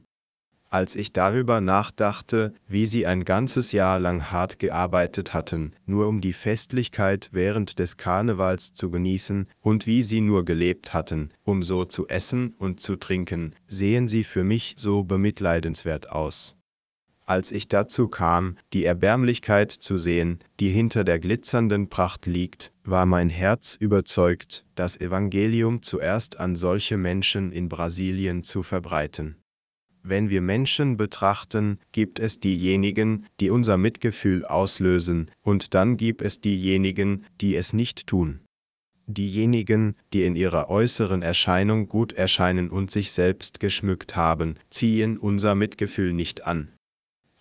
als 0.70 0.96
ich 0.96 1.14
darüber 1.14 1.62
nachdachte, 1.62 2.54
wie 2.68 2.86
sie 2.86 3.06
ein 3.06 3.26
ganzes 3.26 3.72
Jahr 3.72 4.00
lang 4.00 4.32
hart 4.32 4.60
gearbeitet 4.60 5.34
hatten, 5.34 5.74
nur 5.86 6.08
um 6.08 6.22
die 6.22 6.34
Festlichkeit 6.34 7.30
während 7.32 7.80
des 7.80 7.98
Karnevals 7.98 8.74
zu 8.74 8.92
genießen, 8.92 9.48
und 9.62 9.88
wie 9.88 10.04
sie 10.04 10.22
nur 10.22 10.46
gelebt 10.46 10.94
hatten, 10.94 11.32
um 11.44 11.64
so 11.64 11.86
zu 11.86 12.08
essen 12.08 12.54
und 12.58 12.82
zu 12.82 12.96
trinken, 12.96 13.54
sehen 13.68 14.08
sie 14.08 14.24
für 14.24 14.44
mich 14.44 14.76
so 14.78 15.04
bemitleidenswert 15.04 16.12
aus. 16.12 16.58
Als 17.30 17.52
ich 17.52 17.68
dazu 17.68 18.08
kam, 18.08 18.56
die 18.72 18.86
Erbärmlichkeit 18.86 19.70
zu 19.72 19.98
sehen, 19.98 20.40
die 20.62 20.70
hinter 20.70 21.04
der 21.04 21.20
glitzernden 21.20 21.90
Pracht 21.90 22.26
liegt, 22.26 22.72
war 22.86 23.06
mein 23.06 23.28
Herz 23.28 23.76
überzeugt, 23.78 24.64
das 24.76 25.00
Evangelium 25.02 25.84
zuerst 25.84 26.40
an 26.40 26.56
solche 26.56 26.96
Menschen 26.96 27.52
in 27.52 27.68
Brasilien 27.68 28.44
zu 28.44 28.64
verbreiten. 28.64 29.36
Wenn 30.10 30.30
wir 30.30 30.40
Menschen 30.40 30.96
betrachten, 30.96 31.80
gibt 31.92 32.20
es 32.20 32.40
diejenigen, 32.40 33.26
die 33.42 33.50
unser 33.50 33.76
Mitgefühl 33.76 34.46
auslösen, 34.46 35.30
und 35.42 35.74
dann 35.74 35.98
gibt 35.98 36.22
es 36.22 36.40
diejenigen, 36.40 37.26
die 37.42 37.58
es 37.58 37.74
nicht 37.74 38.08
tun. 38.08 38.40
Diejenigen, 39.06 39.96
die 40.14 40.24
in 40.24 40.38
ihrer 40.38 40.70
äußeren 40.70 41.22
Erscheinung 41.24 41.90
gut 41.90 42.14
erscheinen 42.14 42.70
und 42.70 42.90
sich 42.90 43.12
selbst 43.12 43.60
geschmückt 43.60 44.16
haben, 44.16 44.56
ziehen 44.70 45.18
unser 45.18 45.56
Mitgefühl 45.56 46.14
nicht 46.14 46.48
an. 46.48 46.70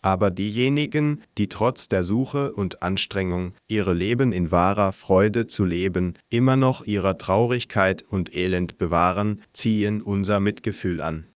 Aber 0.02 0.32
diejenigen, 0.32 1.22
die 1.38 1.48
trotz 1.48 1.88
der 1.88 2.02
Suche 2.02 2.52
und 2.52 2.82
Anstrengung, 2.82 3.54
ihre 3.68 3.94
Leben 3.94 4.32
in 4.32 4.50
wahrer 4.50 4.90
Freude 4.90 5.46
zu 5.46 5.64
leben, 5.64 6.14
immer 6.30 6.56
noch 6.56 6.84
ihrer 6.84 7.16
Traurigkeit 7.16 8.02
und 8.02 8.36
Elend 8.36 8.76
bewahren, 8.76 9.40
ziehen 9.52 10.02
unser 10.02 10.40
Mitgefühl 10.40 11.00
an. 11.00 11.26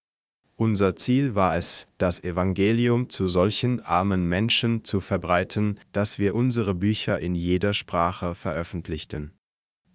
Unser 0.61 0.95
Ziel 0.95 1.35
war 1.35 1.57
es, 1.57 1.87
das 1.97 2.23
Evangelium 2.23 3.09
zu 3.09 3.29
solchen 3.29 3.81
armen 3.81 4.29
Menschen 4.29 4.85
zu 4.85 5.01
verbreiten, 5.01 5.81
dass 5.93 6.19
wir 6.19 6.35
unsere 6.35 6.75
Bücher 6.75 7.19
in 7.19 7.35
jeder 7.35 7.73
Sprache 7.73 8.35
veröffentlichten. 8.35 9.33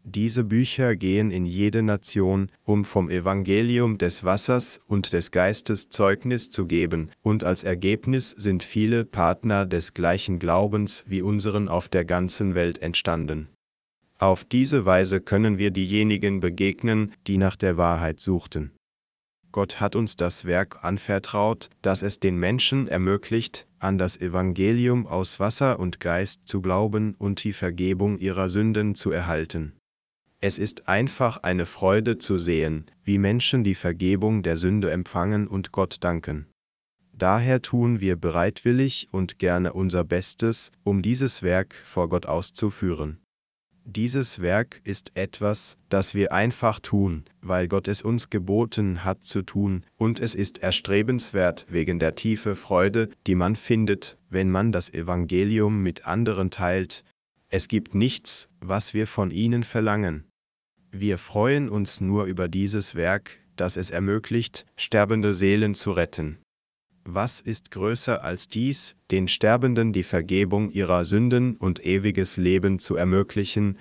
Diese 0.03 0.43
Bücher 0.43 0.95
gehen 0.95 1.29
in 1.29 1.45
jede 1.45 1.83
Nation, 1.83 2.49
um 2.63 2.83
vom 2.83 3.11
Evangelium 3.11 3.99
des 3.99 4.23
Wassers 4.23 4.81
und 4.87 5.13
des 5.13 5.29
Geistes 5.29 5.89
Zeugnis 5.89 6.49
zu 6.49 6.65
geben, 6.65 7.11
und 7.21 7.43
als 7.43 7.63
Ergebnis 7.63 8.31
sind 8.31 8.63
viele 8.63 9.05
Partner 9.05 9.67
des 9.67 9.93
gleichen 9.93 10.39
Glaubens 10.39 11.03
wie 11.05 11.21
unseren 11.21 11.67
auf 11.67 11.89
der 11.89 12.05
ganzen 12.05 12.55
Welt 12.55 12.81
entstanden. 12.81 13.49
Auf 14.17 14.43
diese 14.43 14.83
Weise 14.83 15.21
können 15.21 15.59
wir 15.59 15.69
diejenigen 15.69 16.39
begegnen, 16.39 17.13
die 17.27 17.37
nach 17.37 17.55
der 17.55 17.77
Wahrheit 17.77 18.19
suchten. 18.19 18.71
Gott 19.55 19.79
hat 19.79 19.95
uns 19.95 20.17
das 20.17 20.43
Werk 20.43 20.83
anvertraut, 20.83 21.69
das 21.81 22.01
es 22.01 22.19
den 22.19 22.35
Menschen 22.37 22.89
ermöglicht, 22.89 23.65
an 23.79 23.97
das 23.97 24.19
Evangelium 24.19 25.07
aus 25.07 25.39
Wasser 25.39 25.79
und 25.79 26.01
Geist 26.01 26.41
zu 26.43 26.61
glauben 26.61 27.15
und 27.19 27.41
die 27.45 27.53
Vergebung 27.53 28.19
ihrer 28.19 28.49
Sünden 28.49 28.95
zu 28.95 29.11
erhalten. 29.11 29.71
Es 30.41 30.59
ist 30.59 30.89
einfach 30.89 31.37
eine 31.41 31.65
Freude 31.65 32.17
zu 32.17 32.37
sehen, 32.37 32.87
wie 33.05 33.17
Menschen 33.17 33.63
die 33.63 33.75
Vergebung 33.75 34.43
der 34.43 34.57
Sünde 34.57 34.91
empfangen 34.91 35.47
und 35.47 35.71
Gott 35.71 35.99
danken. 36.01 36.47
Daher 37.13 37.61
tun 37.61 38.01
wir 38.01 38.17
bereitwillig 38.17 39.07
und 39.13 39.39
gerne 39.39 39.71
unser 39.71 40.03
Bestes, 40.03 40.73
um 40.83 41.01
dieses 41.01 41.43
Werk 41.43 41.75
vor 41.85 42.09
Gott 42.09 42.25
auszuführen. 42.25 43.21
Dieses 43.87 44.41
Werk 44.41 44.81
ist 44.83 45.11
etwas, 45.13 45.77
das 45.89 46.15
wir 46.15 46.33
einfach 46.33 46.79
tun, 46.79 47.23
weil 47.41 47.67
Gott 47.67 47.87
es 47.87 48.01
uns 48.01 48.31
geboten 48.31 49.05
hat 49.05 49.23
zu 49.23 49.43
tun, 49.43 49.85
und 49.95 50.19
es 50.19 50.33
ist 50.33 50.57
erstrebenswert 50.57 51.67
wegen 51.69 51.99
der 51.99 52.15
tiefe 52.15 52.55
Freude, 52.55 53.09
die 53.27 53.35
man 53.35 53.55
findet, 53.55 54.17
wenn 54.27 54.49
man 54.49 54.71
das 54.71 54.91
Evangelium 54.91 55.83
mit 55.83 56.07
anderen 56.07 56.49
teilt. 56.49 57.03
Es 57.47 57.67
gibt 57.67 57.93
nichts, 57.93 58.49
was 58.59 58.95
wir 58.95 59.05
von 59.05 59.29
ihnen 59.29 59.63
verlangen. 59.63 60.25
Wir 60.89 61.19
freuen 61.19 61.69
uns 61.69 62.01
nur 62.01 62.25
über 62.25 62.47
dieses 62.47 62.95
Werk, 62.95 63.37
das 63.55 63.77
es 63.77 63.91
ermöglicht, 63.91 64.65
sterbende 64.75 65.35
Seelen 65.35 65.75
zu 65.75 65.91
retten. 65.91 66.39
Was 67.07 67.39
ist 67.39 67.69
größer 67.69 68.23
als 68.23 68.47
dies, 68.47 68.95
den 69.11 69.27
Sterbenden 69.27 69.93
die 69.93 70.03
Vergebung 70.03 70.71
ihrer 70.71 71.05
Sünden 71.05 71.55
und 71.55 71.85
ewiges 71.85 72.37
Leben 72.37 72.79
zu 72.79 72.95
ermöglichen? 72.95 73.77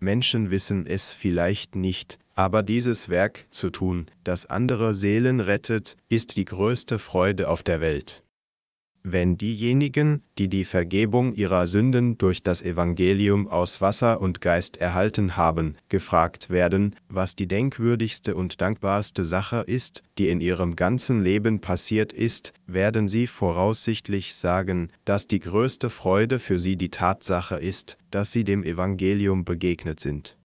Menschen 0.00 0.50
wissen 0.50 0.84
es 0.86 1.12
vielleicht 1.12 1.76
nicht, 1.76 2.18
aber 2.34 2.62
dieses 2.64 3.08
Werk 3.08 3.46
zu 3.50 3.70
tun, 3.70 4.06
das 4.24 4.46
andere 4.46 4.92
Seelen 4.92 5.38
rettet, 5.40 5.96
ist 6.08 6.36
die 6.36 6.44
größte 6.44 6.98
Freude 6.98 7.48
auf 7.48 7.62
der 7.62 7.80
Welt 7.80 8.24
wenn 9.12 9.36
diejenigen, 9.36 10.22
die 10.38 10.48
die 10.48 10.64
Vergebung 10.64 11.34
ihrer 11.34 11.66
Sünden 11.66 12.18
durch 12.18 12.42
das 12.42 12.62
Evangelium 12.62 13.48
aus 13.48 13.80
Wasser 13.80 14.20
und 14.20 14.40
Geist 14.40 14.76
erhalten 14.76 15.36
haben, 15.36 15.76
gefragt 15.88 16.50
werden, 16.50 16.96
was 17.08 17.36
die 17.36 17.46
denkwürdigste 17.46 18.34
und 18.34 18.60
dankbarste 18.60 19.24
Sache 19.24 19.64
ist, 19.66 20.02
die 20.18 20.28
in 20.28 20.40
ihrem 20.40 20.76
ganzen 20.76 21.22
Leben 21.22 21.60
passiert 21.60 22.12
ist, 22.12 22.52
werden 22.66 23.08
sie 23.08 23.26
voraussichtlich 23.26 24.34
sagen, 24.34 24.90
dass 25.04 25.26
die 25.26 25.40
größte 25.40 25.90
Freude 25.90 26.38
für 26.38 26.58
sie 26.58 26.76
die 26.76 26.90
Tatsache 26.90 27.56
ist, 27.56 27.96
dass 28.10 28.32
sie 28.32 28.44
dem 28.44 28.62
Evangelium 28.64 29.44
begegnet 29.44 30.00
sind. 30.00 30.36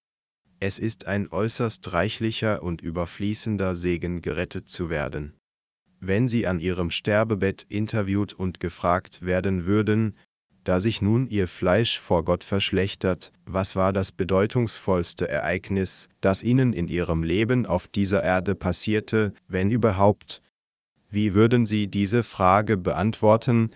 Es 0.60 0.80
ist 0.80 1.08
ein 1.08 1.28
äußerst 1.30 1.92
reichlicher 1.92 2.64
und 2.64 2.82
überfließender 2.82 3.76
Segen 3.76 4.22
gerettet 4.22 4.70
zu 4.70 4.90
werden 4.90 5.34
wenn 6.06 6.28
sie 6.28 6.48
an 6.48 6.60
ihrem 6.60 6.92
Sterbebett 6.92 7.66
interviewt 7.70 8.34
und 8.34 8.60
gefragt 8.60 9.22
werden 9.22 9.66
würden, 9.66 10.16
da 10.64 10.80
sich 10.80 11.02
nun 11.02 11.28
ihr 11.28 11.48
Fleisch 11.48 12.00
vor 12.00 12.24
Gott 12.24 12.44
verschlechtert, 12.44 13.32
was 13.46 13.76
war 13.76 13.92
das 13.92 14.12
bedeutungsvollste 14.12 15.28
Ereignis, 15.28 16.10
das 16.22 16.44
ihnen 16.44 16.74
in 16.74 16.88
ihrem 16.88 17.24
Leben 17.24 17.66
auf 17.66 17.88
dieser 17.88 18.24
Erde 18.24 18.56
passierte, 18.56 19.34
wenn 19.48 19.72
überhaupt? 19.72 20.42
Wie 21.10 21.34
würden 21.34 21.66
sie 21.66 21.88
diese 21.88 22.24
Frage 22.24 22.78
beantworten? 22.78 23.72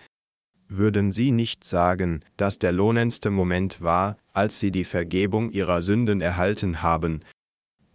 Würden 0.68 1.12
sie 1.12 1.30
nicht 1.30 1.64
sagen, 1.64 2.20
dass 2.36 2.58
der 2.58 2.72
lohnendste 2.72 3.30
Moment 3.30 3.80
war, 3.80 4.16
als 4.32 4.60
sie 4.60 4.70
die 4.70 4.84
Vergebung 4.84 5.50
ihrer 5.50 5.82
Sünden 5.82 6.20
erhalten 6.20 6.82
haben, 6.82 7.20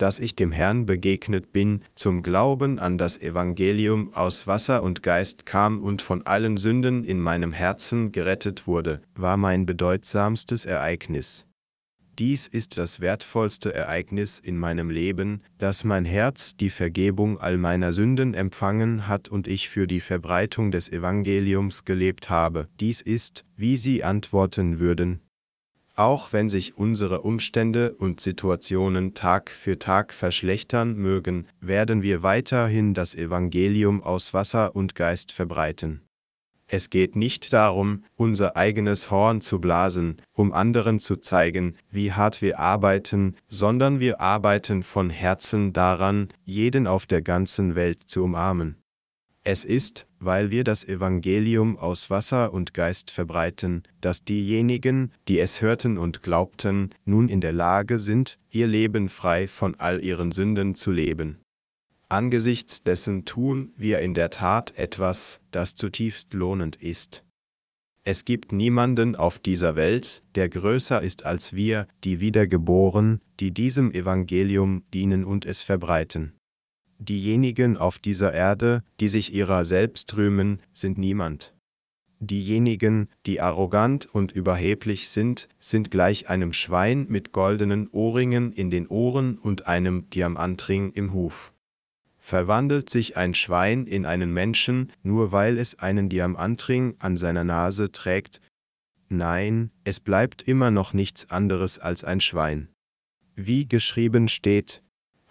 dass 0.04 0.20
ich 0.20 0.36
dem 0.36 0.52
Herrn 0.52 0.86
begegnet 0.86 1.54
bin, 1.54 1.80
zum 1.96 2.24
Glauben 2.24 2.78
an 2.78 2.98
das 2.98 3.22
Evangelium 3.22 4.14
aus 4.14 4.48
Wasser 4.48 4.84
und 4.84 5.02
Geist 5.02 5.46
kam 5.46 5.82
und 5.82 6.02
von 6.02 6.26
allen 6.26 6.58
Sünden 6.58 7.06
in 7.06 7.22
meinem 7.22 7.54
Herzen 7.54 8.12
gerettet 8.12 8.68
wurde, 8.68 9.02
war 9.16 9.38
mein 9.38 9.66
bedeutsamstes 9.66 10.66
Ereignis. 10.66 11.46
Dies 12.20 12.48
ist 12.48 12.78
das 12.78 13.00
wertvollste 13.00 13.74
Ereignis 13.74 14.40
in 14.40 14.58
meinem 14.58 14.90
Leben, 14.90 15.42
dass 15.58 15.86
mein 15.86 16.04
Herz 16.04 16.58
die 16.58 16.70
Vergebung 16.70 17.40
all 17.40 17.58
meiner 17.58 17.94
Sünden 17.94 18.34
empfangen 18.34 19.08
hat 19.08 19.30
und 19.30 19.48
ich 19.48 19.70
für 19.70 19.88
die 19.88 20.02
Verbreitung 20.02 20.72
des 20.72 20.92
Evangeliums 20.92 21.86
gelebt 21.86 22.30
habe. 22.30 22.68
Dies 22.82 23.00
ist, 23.00 23.46
wie 23.56 23.78
Sie 23.78 24.04
antworten 24.04 24.80
würden, 24.80 25.22
auch 25.96 26.34
wenn 26.34 26.50
sich 26.50 26.78
unsere 26.78 27.22
Umstände 27.22 27.94
und 27.94 28.20
Situationen 28.20 29.14
Tag 29.14 29.50
für 29.50 29.78
Tag 29.80 30.14
verschlechtern 30.14 30.96
mögen, 30.96 31.48
werden 31.62 32.02
wir 32.02 32.24
weiterhin 32.24 32.94
das 32.94 33.16
Evangelium 33.16 34.02
aus 34.02 34.34
Wasser 34.34 34.76
und 34.76 34.96
Geist 34.96 35.32
verbreiten. 35.32 36.02
Es 36.68 36.90
geht 36.90 37.16
nicht 37.16 37.54
darum, 37.54 38.04
unser 38.16 38.58
eigenes 38.58 39.12
Horn 39.12 39.42
zu 39.42 39.60
blasen, 39.60 40.18
um 40.34 40.54
anderen 40.54 41.00
zu 41.00 41.18
zeigen, 41.18 41.76
wie 41.92 42.12
hart 42.12 42.42
wir 42.42 42.60
arbeiten, 42.60 43.36
sondern 43.48 44.00
wir 44.00 44.20
arbeiten 44.22 44.82
von 44.82 45.12
Herzen 45.12 45.74
daran, 45.74 46.30
jeden 46.46 46.88
auf 46.88 47.06
der 47.06 47.22
ganzen 47.22 47.76
Welt 47.76 48.02
zu 48.08 48.24
umarmen. 48.24 48.83
Es 49.46 49.66
ist, 49.66 50.08
weil 50.20 50.52
wir 50.52 50.64
das 50.64 50.86
Evangelium 50.86 51.78
aus 51.78 52.10
Wasser 52.10 52.54
und 52.54 52.74
Geist 52.74 53.12
verbreiten, 53.12 53.84
dass 54.00 54.24
diejenigen, 54.24 55.12
die 55.28 55.40
es 55.40 55.62
hörten 55.62 55.98
und 55.98 56.24
glaubten, 56.24 56.92
nun 57.04 57.28
in 57.28 57.42
der 57.42 57.52
Lage 57.52 58.00
sind, 58.00 58.40
ihr 58.52 58.68
Leben 58.68 59.10
frei 59.10 59.50
von 59.50 59.76
all 59.76 60.02
ihren 60.02 60.32
Sünden 60.32 60.76
zu 60.76 60.92
leben. 60.92 61.40
Angesichts 62.08 62.84
dessen 62.84 63.26
tun 63.26 63.74
wir 63.76 64.00
in 64.00 64.14
der 64.14 64.30
Tat 64.30 64.78
etwas, 64.78 65.42
das 65.52 65.76
zutiefst 65.76 66.34
lohnend 66.34 66.78
ist. 66.78 67.26
Es 68.06 68.24
gibt 68.24 68.52
niemanden 68.54 69.16
auf 69.16 69.40
dieser 69.40 69.76
Welt, 69.76 70.24
der 70.36 70.48
größer 70.48 71.02
ist 71.02 71.26
als 71.26 71.54
wir, 71.54 71.88
die 72.04 72.22
Wiedergeboren, 72.22 73.20
die 73.40 73.52
diesem 73.52 73.92
Evangelium 73.92 74.84
dienen 74.94 75.26
und 75.26 75.46
es 75.46 75.62
verbreiten. 75.62 76.34
Diejenigen 77.00 77.78
auf 77.78 78.00
dieser 78.00 78.34
Erde, 78.34 78.84
die 79.00 79.08
sich 79.08 79.34
ihrer 79.34 79.66
selbst 79.66 80.16
rühmen, 80.16 80.60
sind 80.74 80.98
niemand. 80.98 81.54
Diejenigen, 82.20 83.10
die 83.26 83.42
arrogant 83.42 84.06
und 84.06 84.32
überheblich 84.32 85.10
sind, 85.10 85.50
sind 85.60 85.92
gleich 85.92 86.30
einem 86.30 86.54
Schwein 86.54 87.06
mit 87.10 87.34
goldenen 87.34 87.90
Ohrringen 87.90 88.54
in 88.54 88.70
den 88.70 88.88
Ohren 88.88 89.38
und 89.38 89.68
einem 89.68 90.10
Diamantring 90.10 90.94
im 90.94 91.14
Huf 91.14 91.54
verwandelt 92.24 92.90
sich 92.90 93.18
ein 93.18 93.34
Schwein 93.34 93.86
in 93.86 94.06
einen 94.06 94.32
Menschen, 94.32 94.94
nur 95.04 95.34
weil 95.34 95.58
es 95.58 95.78
einen 95.80 96.08
Diamantring 96.08 96.96
an 97.00 97.18
seiner 97.18 97.44
Nase 97.44 97.92
trägt? 97.92 98.40
Nein, 99.10 99.72
es 99.84 100.00
bleibt 100.00 100.42
immer 100.42 100.72
noch 100.72 100.94
nichts 100.94 101.30
anderes 101.30 101.80
als 101.80 102.06
ein 102.06 102.22
Schwein. 102.22 102.70
Wie 103.36 103.68
geschrieben 103.68 104.30
steht, 104.30 104.83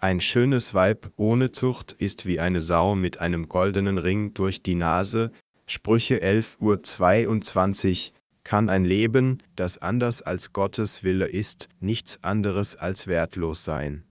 ein 0.03 0.19
schönes 0.19 0.73
Weib 0.73 1.13
ohne 1.15 1.53
Zucht 1.53 1.93
ist 1.93 2.25
wie 2.25 2.41
eine 2.41 2.59
Sau 2.59 2.93
mit 2.93 3.21
einem 3.21 3.47
goldenen 3.47 3.97
Ring 3.97 4.33
durch 4.33 4.61
die 4.61 4.75
Nase, 4.75 5.31
Sprüche 5.65 6.19
11 6.21 6.57
Uhr 6.59 6.83
22, 6.83 8.11
kann 8.43 8.69
ein 8.69 8.83
Leben, 8.83 9.41
das 9.55 9.77
anders 9.77 10.21
als 10.21 10.51
Gottes 10.51 11.05
Wille 11.05 11.27
ist, 11.27 11.69
nichts 11.79 12.21
anderes 12.21 12.75
als 12.75 13.07
wertlos 13.07 13.63
sein 13.63 14.03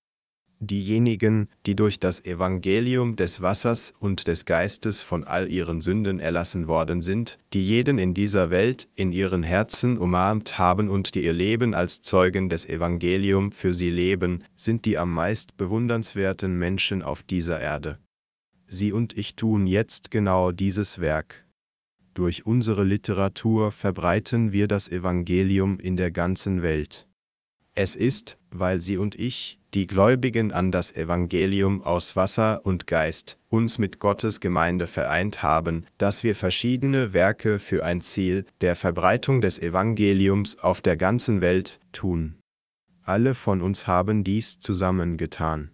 diejenigen, 0.66 1.48
die 1.66 1.76
durch 1.76 1.98
das 1.98 2.24
Evangelium 2.24 3.16
des 3.16 3.42
Wassers 3.42 3.92
und 3.98 4.26
des 4.26 4.44
Geistes 4.44 5.02
von 5.02 5.24
all 5.24 5.50
ihren 5.50 5.80
Sünden 5.80 6.20
erlassen 6.20 6.68
worden 6.68 7.02
sind, 7.02 7.38
die 7.52 7.66
jeden 7.66 7.98
in 7.98 8.14
dieser 8.14 8.50
Welt 8.50 8.88
in 8.94 9.12
ihren 9.12 9.42
Herzen 9.42 9.98
umarmt 9.98 10.58
haben 10.58 10.88
und 10.88 11.14
die 11.14 11.24
ihr 11.24 11.32
Leben 11.32 11.74
als 11.74 12.00
Zeugen 12.00 12.48
des 12.48 12.66
Evangelium 12.68 13.52
für 13.52 13.74
sie 13.74 13.90
leben, 13.90 14.44
sind 14.56 14.84
die 14.84 14.98
am 14.98 15.12
meist 15.12 15.56
bewundernswerten 15.56 16.58
Menschen 16.58 17.02
auf 17.02 17.22
dieser 17.22 17.60
Erde. 17.60 17.98
Sie 18.66 18.92
und 18.92 19.18
ich 19.18 19.36
tun 19.36 19.66
jetzt 19.66 20.10
genau 20.10 20.52
dieses 20.52 21.00
Werk. 21.00 21.44
Durch 22.14 22.44
unsere 22.44 22.84
Literatur 22.84 23.72
verbreiten 23.72 24.52
wir 24.52 24.68
das 24.68 24.88
Evangelium 24.88 25.78
in 25.80 25.96
der 25.96 26.10
ganzen 26.10 26.62
Welt. 26.62 27.06
Es 27.74 27.96
ist, 27.96 28.38
weil 28.50 28.82
Sie 28.82 28.98
und 28.98 29.14
ich, 29.14 29.58
die 29.74 29.86
Gläubigen 29.86 30.52
an 30.52 30.70
das 30.70 30.94
Evangelium 30.94 31.82
aus 31.82 32.14
Wasser 32.14 32.60
und 32.64 32.86
Geist, 32.86 33.38
uns 33.48 33.78
mit 33.78 33.98
Gottes 33.98 34.40
Gemeinde 34.40 34.86
vereint 34.86 35.42
haben, 35.42 35.86
dass 35.98 36.24
wir 36.24 36.34
verschiedene 36.34 37.12
Werke 37.12 37.58
für 37.58 37.84
ein 37.84 38.00
Ziel 38.00 38.44
der 38.60 38.76
Verbreitung 38.76 39.40
des 39.40 39.58
Evangeliums 39.58 40.58
auf 40.58 40.80
der 40.80 40.96
ganzen 40.96 41.40
Welt 41.40 41.80
tun. 41.92 42.36
Alle 43.02 43.34
von 43.34 43.62
uns 43.62 43.86
haben 43.86 44.24
dies 44.24 44.58
zusammengetan. 44.58 45.70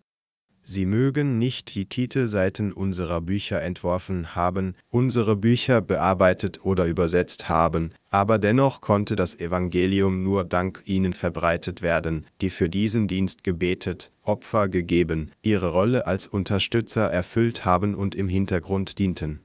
Sie 0.70 0.84
mögen 0.84 1.38
nicht 1.38 1.74
die 1.74 1.86
Titelseiten 1.86 2.74
unserer 2.74 3.22
Bücher 3.22 3.62
entworfen 3.62 4.34
haben, 4.34 4.74
unsere 4.90 5.34
Bücher 5.34 5.80
bearbeitet 5.80 6.62
oder 6.62 6.84
übersetzt 6.84 7.48
haben, 7.48 7.92
aber 8.10 8.38
dennoch 8.38 8.82
konnte 8.82 9.16
das 9.16 9.34
Evangelium 9.40 10.22
nur 10.22 10.44
dank 10.44 10.82
ihnen 10.84 11.14
verbreitet 11.14 11.80
werden, 11.80 12.26
die 12.42 12.50
für 12.50 12.68
diesen 12.68 13.08
Dienst 13.08 13.44
gebetet, 13.44 14.12
Opfer 14.24 14.68
gegeben, 14.68 15.30
ihre 15.40 15.70
Rolle 15.70 16.06
als 16.06 16.26
Unterstützer 16.26 17.10
erfüllt 17.10 17.64
haben 17.64 17.94
und 17.94 18.14
im 18.14 18.28
Hintergrund 18.28 18.98
dienten. 18.98 19.40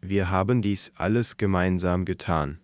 Wir 0.00 0.30
haben 0.30 0.62
dies 0.62 0.92
alles 0.94 1.38
gemeinsam 1.38 2.04
getan 2.04 2.60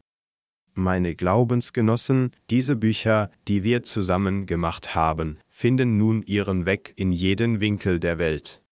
meine 0.79 1.15
Glaubensgenossen, 1.15 2.31
diese 2.49 2.77
Bücher, 2.77 3.31
die 3.49 3.65
wir 3.65 3.83
zusammen 3.83 4.47
gemacht 4.47 4.95
haben, 4.95 5.39
finden 5.59 5.99
nun 5.99 6.23
ihren 6.23 6.67
Weg 6.67 6.93
in 6.95 7.11
jeden 7.11 7.59
Winkel 7.59 7.99
der 7.99 8.19
Welt. 8.19 8.63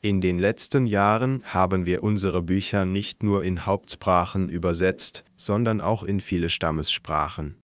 In 0.00 0.22
den 0.22 0.38
letzten 0.38 0.86
Jahren 0.86 1.42
haben 1.44 1.84
wir 1.84 2.02
unsere 2.02 2.40
Bücher 2.40 2.86
nicht 2.86 3.22
nur 3.22 3.44
in 3.44 3.66
Hauptsprachen 3.66 4.48
übersetzt, 4.48 5.24
sondern 5.36 5.82
auch 5.82 6.02
in 6.02 6.22
viele 6.22 6.48
Stammessprachen. 6.48 7.56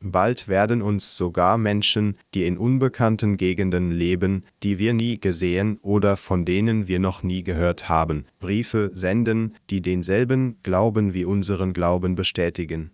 Bald 0.00 0.48
werden 0.48 0.82
uns 0.82 1.16
sogar 1.16 1.56
Menschen, 1.56 2.16
die 2.34 2.46
in 2.46 2.58
unbekannten 2.58 3.36
Gegenden 3.36 3.92
leben, 3.92 4.44
die 4.64 4.80
wir 4.80 4.92
nie 4.92 5.20
gesehen 5.20 5.78
oder 5.80 6.16
von 6.16 6.44
denen 6.44 6.88
wir 6.88 6.98
noch 6.98 7.22
nie 7.22 7.44
gehört 7.44 7.88
haben, 7.88 8.24
Briefe 8.40 8.90
senden, 8.92 9.54
die 9.70 9.82
denselben 9.82 10.58
Glauben 10.64 11.14
wie 11.14 11.24
unseren 11.24 11.72
Glauben 11.72 12.16
bestätigen. 12.16 12.90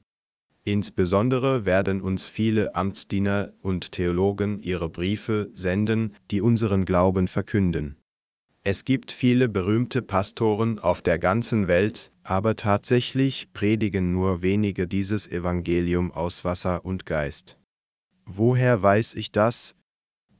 Insbesondere 0.66 1.64
werden 1.64 2.00
uns 2.00 2.26
viele 2.26 2.74
Amtsdiener 2.74 3.52
und 3.62 3.92
Theologen 3.92 4.60
ihre 4.62 4.88
Briefe 4.88 5.48
senden, 5.54 6.16
die 6.32 6.40
unseren 6.40 6.84
Glauben 6.84 7.28
verkünden. 7.28 7.94
Es 8.64 8.84
gibt 8.84 9.12
viele 9.12 9.48
berühmte 9.48 10.02
Pastoren 10.02 10.80
auf 10.80 11.02
der 11.02 11.20
ganzen 11.20 11.68
Welt, 11.68 12.10
aber 12.24 12.56
tatsächlich 12.56 13.52
predigen 13.52 14.10
nur 14.10 14.42
wenige 14.42 14.88
dieses 14.88 15.28
Evangelium 15.28 16.10
aus 16.10 16.44
Wasser 16.44 16.84
und 16.84 17.06
Geist. 17.06 17.56
Woher 18.24 18.82
weiß 18.82 19.14
ich 19.14 19.30
das? 19.30 19.76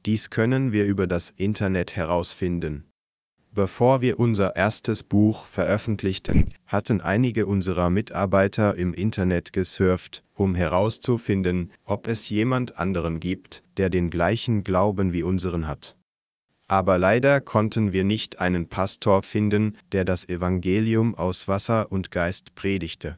Dies 0.07 0.29
können 0.31 0.73
wir 0.73 0.87
über 0.87 1.07
das 1.07 1.31
Internet 1.37 1.95
herausfinden. 1.95 2.91
Bevor 3.57 4.03
wir 4.03 4.21
unser 4.21 4.55
erstes 4.55 5.03
Buch 5.03 5.47
veröffentlichten, 5.47 6.53
hatten 6.67 7.01
einige 7.01 7.47
unserer 7.47 7.89
Mitarbeiter 7.89 8.75
im 8.75 8.93
Internet 8.93 9.55
gesurft, 9.55 10.23
um 10.35 10.55
herauszufinden, 10.55 11.73
ob 11.87 12.07
es 12.07 12.29
jemand 12.29 12.79
anderen 12.79 13.19
gibt, 13.19 13.63
der 13.79 13.89
den 13.89 14.11
gleichen 14.11 14.63
Glauben 14.63 15.15
wie 15.15 15.23
unseren 15.23 15.67
hat. 15.67 15.97
Aber 16.69 16.99
leider 16.99 17.41
konnten 17.41 17.95
wir 17.95 18.05
nicht 18.05 18.41
einen 18.41 18.69
Pastor 18.69 19.23
finden, 19.23 19.79
der 19.91 20.05
das 20.05 20.29
Evangelium 20.29 21.15
aus 21.15 21.49
Wasser 21.49 21.91
und 21.91 22.11
Geist 22.11 22.57
predigte. 22.57 23.17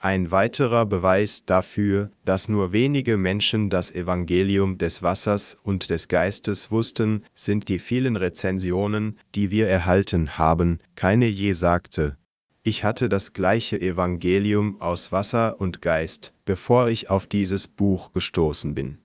Ein 0.00 0.30
weiterer 0.30 0.86
Beweis 0.86 1.44
dafür, 1.44 2.12
dass 2.24 2.48
nur 2.48 2.70
wenige 2.70 3.16
Menschen 3.16 3.68
das 3.68 3.90
Evangelium 3.90 4.78
des 4.78 5.02
Wassers 5.02 5.58
und 5.64 5.90
des 5.90 6.06
Geistes 6.06 6.70
wussten, 6.70 7.24
sind 7.34 7.68
die 7.68 7.80
vielen 7.80 8.14
Rezensionen, 8.14 9.18
die 9.34 9.50
wir 9.50 9.66
erhalten 9.66 10.38
haben. 10.38 10.78
Keine 10.94 11.26
je 11.26 11.52
sagte, 11.52 12.16
ich 12.62 12.84
hatte 12.84 13.08
das 13.08 13.32
gleiche 13.32 13.80
Evangelium 13.80 14.80
aus 14.80 15.10
Wasser 15.10 15.60
und 15.60 15.82
Geist, 15.82 16.32
bevor 16.44 16.88
ich 16.88 17.10
auf 17.10 17.26
dieses 17.26 17.66
Buch 17.66 18.12
gestoßen 18.12 18.74
bin. 18.76 18.98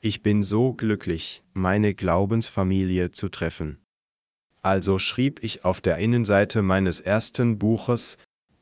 Ich 0.00 0.22
bin 0.22 0.42
so 0.42 0.72
glücklich, 0.72 1.44
meine 1.52 1.94
Glaubensfamilie 1.94 3.12
zu 3.12 3.28
treffen. 3.28 3.78
Also 4.62 4.98
schrieb 4.98 5.44
ich 5.44 5.64
auf 5.64 5.80
der 5.82 5.98
Innenseite 5.98 6.62
meines 6.62 6.98
ersten 6.98 7.58
Buches, 7.58 8.16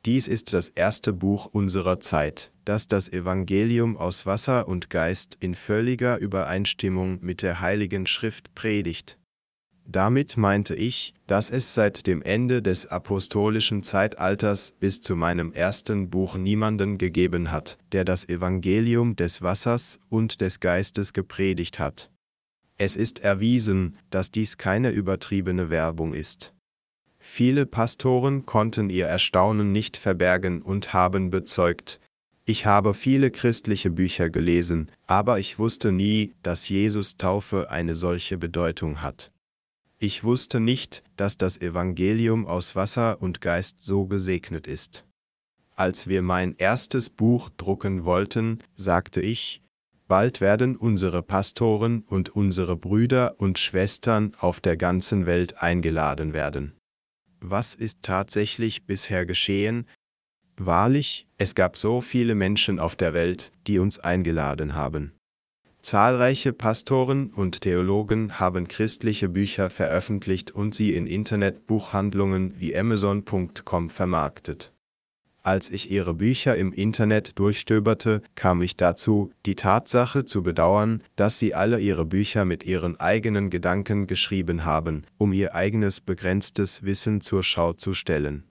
Dies 0.05 0.27
ist 0.27 0.51
das 0.51 0.67
erste 0.67 1.13
Buch 1.13 1.45
unserer 1.45 2.01
Zeit, 2.01 2.51
das 2.65 2.87
das 2.87 3.07
Evangelium 3.07 3.95
aus 3.95 4.25
Wasser 4.25 4.67
und 4.67 4.89
Geist 4.89 5.37
in 5.39 5.55
völliger 5.55 6.17
Übereinstimmung 6.17 7.19
mit 7.21 7.41
der 7.41 7.61
Heiligen 7.61 8.05
Schrift 8.05 8.53
predigt. 8.53 9.17
Damit 9.85 10.35
meinte 10.35 10.75
ich, 10.75 11.13
dass 11.25 11.49
es 11.49 11.73
seit 11.73 12.05
dem 12.05 12.21
Ende 12.21 12.61
des 12.61 12.85
apostolischen 12.87 13.81
Zeitalters 13.81 14.73
bis 14.77 14.99
zu 14.99 15.15
meinem 15.15 15.53
ersten 15.53 16.09
Buch 16.09 16.35
niemanden 16.35 16.97
gegeben 16.97 17.51
hat, 17.51 17.77
der 17.93 18.03
das 18.03 18.27
Evangelium 18.27 19.15
des 19.15 19.41
Wassers 19.41 19.99
und 20.09 20.41
des 20.41 20.59
Geistes 20.59 21.13
gepredigt 21.13 21.79
hat. 21.79 22.09
Es 22.77 22.97
ist 22.97 23.19
erwiesen, 23.19 23.97
dass 24.09 24.31
dies 24.31 24.57
keine 24.57 24.89
übertriebene 24.89 25.69
Werbung 25.69 26.13
ist. 26.13 26.53
Viele 27.25 27.65
Pastoren 27.65 28.45
konnten 28.45 28.89
ihr 28.89 29.07
Erstaunen 29.07 29.71
nicht 29.71 29.95
verbergen 29.95 30.61
und 30.61 30.93
haben 30.93 31.31
bezeugt, 31.31 32.01
ich 32.45 32.65
habe 32.65 32.93
viele 32.93 33.31
christliche 33.31 33.89
Bücher 33.89 34.29
gelesen, 34.29 34.91
aber 35.07 35.39
ich 35.39 35.57
wusste 35.57 35.93
nie, 35.93 36.33
dass 36.43 36.67
Jesus 36.67 37.15
Taufe 37.15 37.71
eine 37.71 37.95
solche 37.95 38.37
Bedeutung 38.37 39.01
hat. 39.01 39.31
Ich 39.99 40.25
wusste 40.25 40.59
nicht, 40.59 41.01
dass 41.15 41.37
das 41.37 41.61
Evangelium 41.61 42.45
aus 42.45 42.75
Wasser 42.75 43.21
und 43.21 43.39
Geist 43.39 43.77
so 43.81 44.05
gesegnet 44.05 44.67
ist. 44.67 45.05
Als 45.77 46.07
wir 46.07 46.21
mein 46.21 46.55
erstes 46.57 47.09
Buch 47.09 47.49
drucken 47.55 48.03
wollten, 48.03 48.59
sagte 48.75 49.21
ich, 49.21 49.61
bald 50.09 50.41
werden 50.41 50.75
unsere 50.75 51.23
Pastoren 51.23 52.01
und 52.01 52.35
unsere 52.35 52.75
Brüder 52.75 53.35
und 53.39 53.59
Schwestern 53.59 54.33
auf 54.39 54.59
der 54.59 54.75
ganzen 54.75 55.25
Welt 55.25 55.63
eingeladen 55.63 56.33
werden. 56.33 56.73
Was 57.45 57.75
ist 57.75 58.03
tatsächlich 58.03 58.85
bisher 58.85 59.25
geschehen? 59.25 59.85
Wahrlich, 60.55 61.27
es 61.37 61.55
gab 61.55 61.75
so 61.75 61.99
viele 61.99 62.35
Menschen 62.35 62.79
auf 62.79 62.95
der 62.95 63.13
Welt, 63.13 63.51
die 63.67 63.79
uns 63.79 63.99
eingeladen 63.99 64.75
haben. 64.75 65.11
Zahlreiche 65.81 66.53
Pastoren 66.53 67.33
und 67.33 67.59
Theologen 67.59 68.39
haben 68.39 68.69
christliche 68.69 69.27
Bücher 69.27 69.69
veröffentlicht 69.69 70.51
und 70.51 70.73
sie 70.73 70.95
in 70.95 71.05
Internetbuchhandlungen 71.05 72.53
wie 72.61 72.77
Amazon.com 72.77 73.89
vermarktet. 73.89 74.71
Als 75.43 75.69
ich 75.69 75.91
ihre 75.91 76.13
Bücher 76.13 76.55
im 76.55 76.71
Internet 76.71 77.37
durchstöberte, 77.37 78.21
kam 78.35 78.61
ich 78.61 78.77
dazu, 78.77 79.31
die 79.45 79.55
Tatsache 79.55 80.23
zu 80.23 80.41
bedauern, 80.41 81.03
dass 81.17 81.37
sie 81.37 81.53
alle 81.53 81.79
ihre 81.79 82.05
Bücher 82.05 82.45
mit 82.45 82.63
ihren 82.63 82.97
eigenen 82.99 83.49
Gedanken 83.49 84.07
geschrieben 84.07 84.63
haben, 84.63 85.03
um 85.17 85.33
ihr 85.33 85.53
eigenes 85.53 85.99
begrenztes 85.99 86.83
Wissen 86.83 87.19
zur 87.19 87.43
Schau 87.43 87.73
zu 87.73 87.93
stellen 87.93 88.45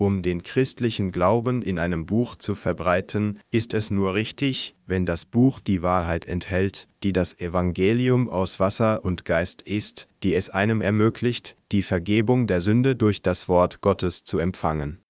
um 0.00 0.22
den 0.22 0.42
christlichen 0.42 1.12
Glauben 1.12 1.60
in 1.60 1.78
einem 1.78 2.06
Buch 2.06 2.34
zu 2.34 2.54
verbreiten, 2.54 3.38
ist 3.50 3.74
es 3.74 3.90
nur 3.90 4.14
richtig, 4.14 4.74
wenn 4.86 5.04
das 5.04 5.26
Buch 5.26 5.60
die 5.60 5.82
Wahrheit 5.82 6.24
enthält, 6.24 6.88
die 7.02 7.12
das 7.12 7.38
Evangelium 7.38 8.30
aus 8.30 8.58
Wasser 8.58 9.04
und 9.04 9.26
Geist 9.26 9.60
ist, 9.60 10.08
die 10.22 10.34
es 10.34 10.48
einem 10.48 10.80
ermöglicht, 10.80 11.54
die 11.70 11.82
Vergebung 11.82 12.46
der 12.46 12.62
Sünde 12.62 12.96
durch 12.96 13.20
das 13.20 13.46
Wort 13.46 13.82
Gottes 13.82 14.24
zu 14.24 14.38
empfangen. 14.38 15.00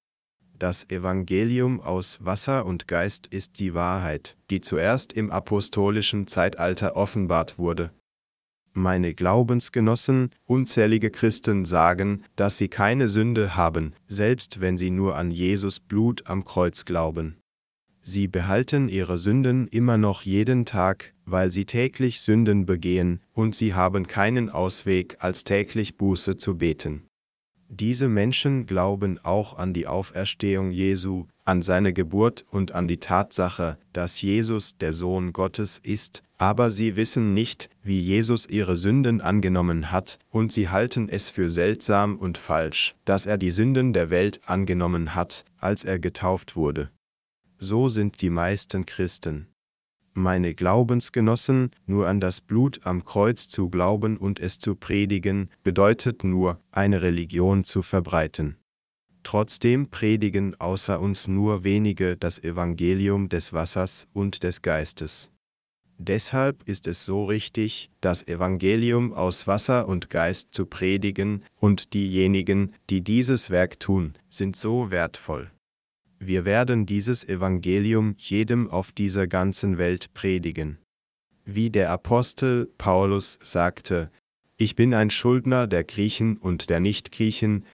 Das 0.61 0.89
Evangelium 0.91 1.81
aus 1.81 2.19
Wasser 2.23 2.67
und 2.67 2.87
Geist 2.87 3.27
ist 3.27 3.59
die 3.59 3.75
Wahrheit, 3.75 4.37
die 4.51 4.61
zuerst 4.61 5.13
im 5.13 5.33
apostolischen 5.33 6.29
Zeitalter 6.29 6.95
offenbart 6.95 7.59
wurde, 7.59 7.91
meine 8.73 9.15
Glaubensgenossen, 9.15 10.31
unzählige 10.45 11.11
Christen 11.11 11.65
sagen, 11.65 12.23
dass 12.37 12.57
sie 12.57 12.69
keine 12.69 13.09
Sünde 13.09 13.57
haben, 13.57 13.95
selbst 14.07 14.61
wenn 14.61 14.77
sie 14.77 14.91
nur 14.91 15.17
an 15.17 15.31
Jesus 15.33 15.81
Blut 15.81 16.27
am 16.27 16.45
Kreuz 16.45 16.85
glauben. 16.85 17.37
Sie 18.03 18.29
behalten 18.29 18.89
ihre 18.89 19.19
Sünden 19.19 19.67
immer 19.69 19.99
noch 19.99 20.23
jeden 20.23 20.67
Tag, 20.67 21.15
weil 21.25 21.51
sie 21.51 21.65
täglich 21.65 22.21
Sünden 22.21 22.65
begehen, 22.65 23.21
und 23.33 23.57
sie 23.57 23.75
haben 23.75 24.07
keinen 24.07 24.51
Ausweg, 24.51 25.17
als 25.21 25.43
täglich 25.43 25.97
Buße 25.97 26.37
zu 26.37 26.57
beten. 26.57 27.10
Diese 27.73 28.09
Menschen 28.09 28.67
glauben 28.67 29.21
auch 29.23 29.57
an 29.57 29.73
die 29.73 29.87
Auferstehung 29.87 30.73
Jesu, 30.73 31.27
an 31.45 31.63
seine 31.63 31.93
Geburt 31.93 32.45
und 32.51 32.73
an 32.73 32.89
die 32.89 32.97
Tatsache, 32.97 33.79
dass 33.93 34.21
Jesus 34.21 34.77
der 34.79 34.93
Sohn 34.93 35.33
Gottes 35.33 35.79
ist, 35.81 36.25
aber 36.37 36.73
sie 36.73 36.97
wissen 36.97 37.33
nicht, 37.33 37.71
wie 37.85 38.01
Jesus 38.01 38.47
ihre 38.49 38.77
Sünden 38.77 39.21
angenommen 39.21 39.93
hat, 39.93 40.19
und 40.31 40.53
sie 40.53 40.69
halten 40.69 41.09
es 41.09 41.31
für 41.31 41.49
seltsam 41.49 42.17
und 42.17 42.39
falsch, 42.39 42.97
dass 43.05 43.25
er 43.25 43.39
die 43.39 43.51
Sünden 43.51 43.93
der 43.93 44.11
Welt 44.11 44.41
angenommen 44.47 45.15
hat, 45.15 45.45
als 45.59 45.85
er 45.85 46.01
getauft 46.01 46.57
wurde. 46.57 46.91
So 47.59 47.89
sind 47.89 48.21
die 48.21 48.31
meisten 48.31 48.85
Christen. 48.85 49.47
Meine 50.13 50.55
Glaubensgenossen, 50.55 51.71
nur 51.87 52.09
an 52.09 52.21
das 52.21 52.41
Blut 52.41 52.81
am 52.85 53.05
Kreuz 53.05 53.49
zu 53.49 53.71
glauben 53.71 54.17
und 54.17 54.41
es 54.41 54.59
zu 54.59 54.75
predigen, 54.75 55.51
bedeutet 55.63 56.25
nur, 56.25 56.61
eine 56.73 57.01
Religion 57.01 57.63
zu 57.63 57.83
verbreiten. 57.83 58.57
Trotzdem 59.23 59.89
predigen 59.89 60.59
außer 60.59 61.01
uns 61.01 61.29
nur 61.29 61.63
wenige 61.63 62.17
das 62.17 62.43
Evangelium 62.43 63.29
des 63.29 63.53
Wassers 63.53 64.09
und 64.13 64.43
des 64.43 64.63
Geistes. 64.63 65.31
Deshalb 65.99 66.67
ist 66.67 66.87
es 66.87 67.05
so 67.05 67.27
richtig, 67.27 67.91
das 68.01 68.27
Evangelium 68.27 69.13
aus 69.13 69.47
Wasser 69.47 69.87
und 69.87 70.09
Geist 70.09 70.49
zu 70.53 70.65
predigen, 70.65 71.45
und 71.57 71.93
diejenigen, 71.93 72.73
die 72.89 73.03
dieses 73.03 73.51
Werk 73.51 73.79
tun, 73.79 74.15
sind 74.31 74.57
so 74.57 74.91
wertvoll. 74.91 75.51
Wir 76.23 76.45
werden 76.45 76.85
dieses 76.85 77.27
Evangelium 77.27 78.15
jedem 78.19 78.71
auf 78.71 78.93
dieser 78.93 79.27
ganzen 79.27 79.79
Welt 79.79 80.13
predigen. 80.13 80.79
Wie 81.47 81.71
der 81.71 81.91
Apostel 81.91 82.71
Paulus 82.77 83.39
sagte, 83.43 84.11
ich 84.59 84.77
bin 84.77 84.93
ein 84.93 85.09
Schuldner 85.09 85.67
der 85.67 85.83
Griechen 85.83 86.37
und 86.37 86.69
der 86.69 86.81
Nichtgriechen, 86.81 87.65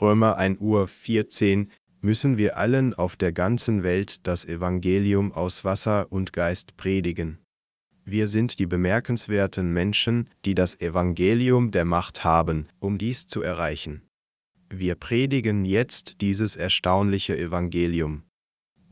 Römer 0.00 0.36
1 0.36 0.60
Uhr 0.60 0.88
14, 0.88 1.70
müssen 2.00 2.36
wir 2.36 2.56
allen 2.56 2.92
auf 2.92 3.14
der 3.14 3.32
ganzen 3.32 3.84
Welt 3.84 4.26
das 4.26 4.44
Evangelium 4.44 5.30
aus 5.32 5.64
Wasser 5.64 6.10
und 6.10 6.32
Geist 6.32 6.76
predigen. 6.76 7.38
Wir 8.04 8.26
sind 8.26 8.58
die 8.58 8.66
bemerkenswerten 8.66 9.72
Menschen, 9.72 10.28
die 10.44 10.56
das 10.56 10.80
Evangelium 10.80 11.70
der 11.70 11.84
Macht 11.84 12.24
haben, 12.24 12.66
um 12.80 12.98
dies 12.98 13.28
zu 13.28 13.42
erreichen. 13.42 14.02
Wir 14.74 14.94
predigen 14.94 15.66
jetzt 15.66 16.22
dieses 16.22 16.56
erstaunliche 16.56 17.36
Evangelium. 17.36 18.22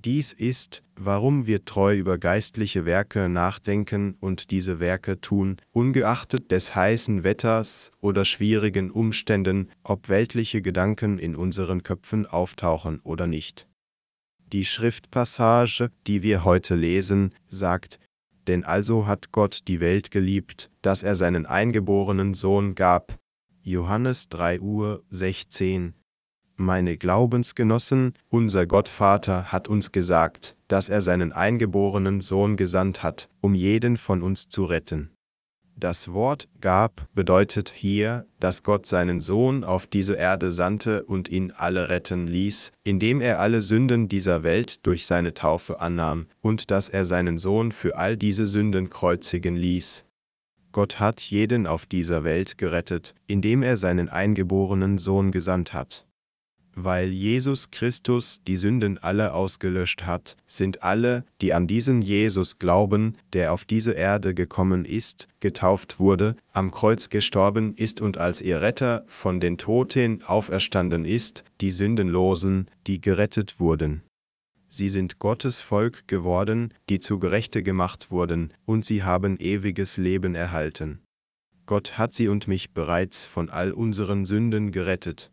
Dies 0.05 0.35
ist, 0.35 0.83
warum 0.95 1.47
wir 1.47 1.65
treu 1.65 1.97
über 1.97 2.19
geistliche 2.19 2.85
Werke 2.85 3.31
nachdenken 3.31 4.15
und 4.21 4.51
diese 4.51 4.79
Werke 4.79 5.23
tun, 5.23 5.57
ungeachtet 5.73 6.51
des 6.51 6.75
heißen 6.75 7.25
Wetters 7.25 7.93
oder 8.03 8.27
schwierigen 8.27 8.91
Umständen, 8.91 9.71
ob 9.83 10.11
weltliche 10.11 10.61
Gedanken 10.61 11.19
in 11.19 11.35
unseren 11.35 11.83
Köpfen 11.83 12.27
auftauchen 12.27 13.01
oder 13.01 13.27
nicht. 13.27 13.67
Die 14.53 14.67
Schriftpassage, 14.67 15.91
die 16.07 16.23
wir 16.23 16.45
heute 16.45 16.75
lesen, 16.75 17.35
sagt, 17.49 17.99
denn 18.49 18.65
also 18.65 19.07
hat 19.07 19.33
Gott 19.33 19.61
die 19.67 19.81
Welt 19.81 20.11
geliebt, 20.11 20.71
dass 20.83 21.03
er 21.03 21.15
seinen 21.15 21.47
eingeborenen 21.47 22.35
Sohn 22.35 22.75
gab. 22.75 23.19
Johannes 23.63 24.31
3 24.31 24.61
Uhr 24.61 25.03
16 25.11 25.93
Meine 26.57 26.97
Glaubensgenossen, 26.97 28.15
unser 28.31 28.67
Gottvater 28.67 29.53
hat 29.53 29.69
uns 29.69 29.93
gesagt, 29.93 30.57
dass 30.67 30.89
er 30.89 31.03
seinen 31.03 31.33
eingeborenen 31.33 32.23
Sohn 32.23 32.57
gesandt 32.57 33.03
hat, 33.03 33.29
um 33.43 33.55
jeden 33.55 33.99
von 33.99 34.23
uns 34.23 34.49
zu 34.49 34.65
retten. 34.65 35.11
Das 35.77 36.11
Wort 36.15 36.49
gab 36.63 37.07
bedeutet 37.15 37.71
hier, 37.71 38.25
dass 38.39 38.63
Gott 38.63 38.87
seinen 38.87 39.21
Sohn 39.21 39.63
auf 39.63 39.87
diese 39.87 40.15
Erde 40.15 40.53
sandte 40.53 41.05
und 41.05 41.29
ihn 41.29 41.53
alle 41.55 41.91
retten 41.91 42.27
ließ, 42.27 42.73
indem 42.83 43.21
er 43.21 43.41
alle 43.41 43.61
Sünden 43.61 44.09
dieser 44.09 44.43
Welt 44.43 44.87
durch 44.87 45.07
seine 45.07 45.35
Taufe 45.35 45.81
annahm, 45.81 46.29
und 46.41 46.71
dass 46.71 46.89
er 46.89 47.05
seinen 47.05 47.37
Sohn 47.37 47.73
für 47.73 47.99
all 47.99 48.17
diese 48.17 48.47
Sünden 48.47 48.89
kreuzigen 48.89 49.55
ließ. 49.55 50.07
Gott 50.73 51.01
hat 51.01 51.21
jeden 51.21 51.67
auf 51.67 51.87
dieser 51.87 52.25
Welt 52.25 52.59
gerettet, 52.59 53.15
indem 53.27 53.63
er 53.63 53.77
seinen 53.77 54.09
eingeborenen 54.09 54.99
Sohn 54.99 55.33
gesandt 55.33 55.73
hat. 55.73 56.07
Weil 56.75 57.09
Jesus 57.09 57.71
Christus 57.71 58.41
die 58.47 58.57
Sünden 58.57 58.97
alle 58.99 59.35
ausgelöscht 59.35 60.05
hat, 60.07 60.37
sind 60.47 60.83
alle, 60.83 61.25
die 61.41 61.53
an 61.53 61.67
diesen 61.67 62.01
Jesus 62.01 62.59
glauben, 62.59 63.17
der 63.33 63.53
auf 63.53 63.65
diese 63.65 63.93
Erde 63.93 64.35
gekommen 64.35 64.85
ist, 64.85 65.27
getauft 65.41 65.99
wurde, 65.99 66.37
am 66.53 66.71
Kreuz 66.71 67.09
gestorben 67.09 67.75
ist 67.75 68.01
und 68.01 68.19
als 68.19 68.41
ihr 68.41 68.61
Retter 68.61 69.05
von 69.09 69.41
den 69.41 69.59
Toten 69.59 70.23
auferstanden 70.23 71.05
ist, 71.05 71.45
die 71.61 71.73
Sündenlosen, 71.73 72.71
die 72.87 73.01
gerettet 73.01 73.59
wurden. 73.59 74.03
Sie 74.73 74.89
sind 74.89 75.19
Gottes 75.19 75.61
Volk 75.61 76.07
geworden, 76.07 76.73
die 76.89 77.01
zu 77.01 77.19
Gerechte 77.19 77.65
gemacht 77.65 78.13
wurden, 78.13 78.55
und 78.67 78.85
sie 78.85 79.03
haben 79.03 79.37
ewiges 79.39 79.97
Leben 79.97 80.37
erhalten. 80.37 81.01
Gott 81.67 81.99
hat 81.99 82.15
sie 82.15 82.29
und 82.29 82.47
mich 82.47 82.73
bereits 82.73 83.25
von 83.25 83.51
all 83.51 83.73
unseren 83.73 84.25
Sünden 84.25 84.71
gerettet. 84.71 85.33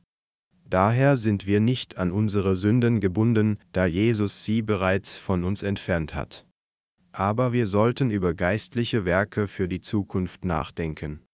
Daher 0.65 1.15
sind 1.15 1.45
wir 1.45 1.60
nicht 1.60 1.97
an 2.00 2.12
unsere 2.12 2.56
Sünden 2.56 3.00
gebunden, 3.00 3.60
da 3.73 3.86
Jesus 3.86 4.43
sie 4.43 4.63
bereits 4.63 5.17
von 5.17 5.43
uns 5.43 5.62
entfernt 5.62 6.15
hat. 6.15 6.47
Aber 7.12 7.54
wir 7.54 7.67
sollten 7.67 8.10
über 8.10 8.34
geistliche 8.34 9.06
Werke 9.06 9.47
für 9.47 9.67
die 9.67 9.82
Zukunft 9.82 10.45
nachdenken. 10.45 11.26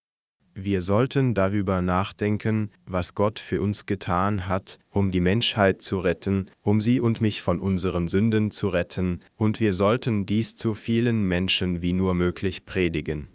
Wir 0.56 0.82
sollten 0.82 1.34
darüber 1.34 1.82
nachdenken, 1.82 2.70
was 2.86 3.16
Gott 3.16 3.40
für 3.40 3.60
uns 3.60 3.86
getan 3.86 4.46
hat, 4.46 4.78
um 4.90 5.10
die 5.10 5.20
Menschheit 5.20 5.82
zu 5.82 5.98
retten, 5.98 6.48
um 6.62 6.80
sie 6.80 7.00
und 7.00 7.20
mich 7.20 7.42
von 7.42 7.58
unseren 7.58 8.06
Sünden 8.06 8.52
zu 8.52 8.68
retten, 8.68 9.20
und 9.36 9.58
wir 9.58 9.72
sollten 9.72 10.26
dies 10.26 10.54
zu 10.54 10.74
vielen 10.74 11.26
Menschen 11.26 11.82
wie 11.82 11.92
nur 11.92 12.14
möglich 12.14 12.66
predigen. 12.66 13.28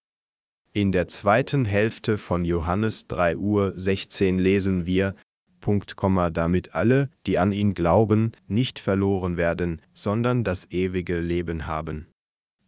In 0.72 0.94
der 0.94 1.10
zweiten 1.10 1.66
Hälfte 1.66 2.18
von 2.18 2.46
Johannes 2.46 3.08
3 3.08 3.36
Uhr 3.36 3.74
16 3.76 4.40
lesen 4.40 4.86
wir, 4.86 5.14
Punkt, 5.60 5.98
damit 6.32 6.74
alle, 6.74 7.10
die 7.28 7.38
an 7.38 7.52
ihn 7.52 7.74
glauben, 7.74 8.32
nicht 8.48 8.80
verloren 8.80 9.36
werden, 9.36 9.82
sondern 9.94 10.46
das 10.46 10.72
ewige 10.72 11.20
Leben 11.20 11.68
haben 11.68 12.09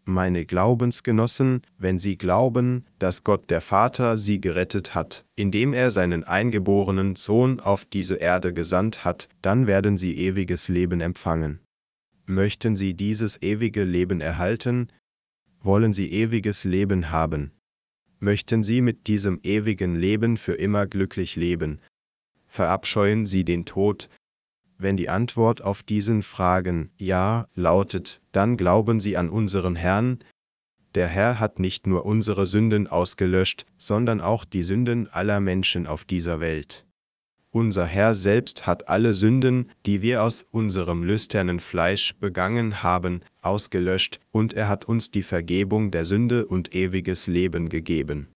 meine 0.06 0.46
Glaubensgenossen, 0.46 1.62
wenn 1.78 2.00
sie 2.00 2.18
glauben, 2.18 2.86
dass 3.00 3.24
Gott 3.24 3.50
der 3.50 3.62
Vater 3.62 4.18
sie 4.18 4.42
gerettet 4.42 4.96
hat, 4.96 5.26
indem 5.36 5.74
er 5.74 5.92
seinen 5.92 6.24
eingeborenen 6.24 7.16
Sohn 7.16 7.60
auf 7.60 7.86
diese 7.86 8.16
Erde 8.16 8.54
gesandt 8.54 9.06
hat, 9.06 9.30
dann 9.42 9.68
werden 9.68 9.98
sie 9.98 10.18
ewiges 10.18 10.68
Leben 10.68 11.02
empfangen. 11.02 11.60
Möchten 12.26 12.76
sie 12.76 12.94
dieses 12.94 13.42
ewige 13.42 13.84
Leben 13.84 14.22
erhalten? 14.22 14.88
Wollen 15.62 15.94
sie 15.94 16.12
ewiges 16.12 16.64
Leben 16.64 17.12
haben? 17.12 17.52
Möchten 18.20 18.64
sie 18.64 18.82
mit 18.82 19.08
diesem 19.08 19.40
ewigen 19.44 19.96
Leben 19.96 20.38
für 20.38 20.54
immer 20.54 20.88
glücklich 20.88 21.36
leben? 21.36 21.80
Verabscheuen 22.48 23.26
sie 23.26 23.44
den 23.44 23.66
Tod, 23.66 24.10
wenn 24.82 24.98
die 24.98 25.10
Antwort 25.10 25.64
auf 25.64 25.84
diesen 25.84 26.24
Fragen 26.24 26.92
Ja 26.98 27.48
lautet, 27.56 28.22
dann 28.32 28.58
glauben 28.58 29.00
Sie 29.00 29.18
an 29.18 29.30
unseren 29.30 29.76
Herrn. 29.76 30.20
Der 30.96 31.08
Herr 31.08 31.40
hat 31.40 31.60
nicht 31.60 31.88
nur 31.88 32.06
unsere 32.06 32.46
Sünden 32.46 32.88
ausgelöscht, 32.88 33.66
sondern 33.78 34.20
auch 34.20 34.44
die 34.44 34.64
Sünden 34.64 35.08
aller 35.08 35.40
Menschen 35.40 35.88
auf 35.88 36.04
dieser 36.04 36.40
Welt. 36.40 36.86
Unser 37.54 37.86
Herr 37.86 38.16
selbst 38.16 38.66
hat 38.66 38.88
alle 38.88 39.14
Sünden, 39.14 39.70
die 39.86 40.02
wir 40.02 40.24
aus 40.24 40.46
unserem 40.52 41.04
lüsternen 41.04 41.60
Fleisch 41.60 42.16
begangen 42.18 42.82
haben, 42.82 43.22
ausgelöscht, 43.42 44.22
und 44.32 44.54
er 44.54 44.70
hat 44.70 44.86
uns 44.86 45.12
die 45.12 45.24
Vergebung 45.24 45.92
der 45.92 46.06
Sünde 46.06 46.46
und 46.46 46.74
ewiges 46.74 47.28
Leben 47.28 47.68
gegeben. 47.68 48.30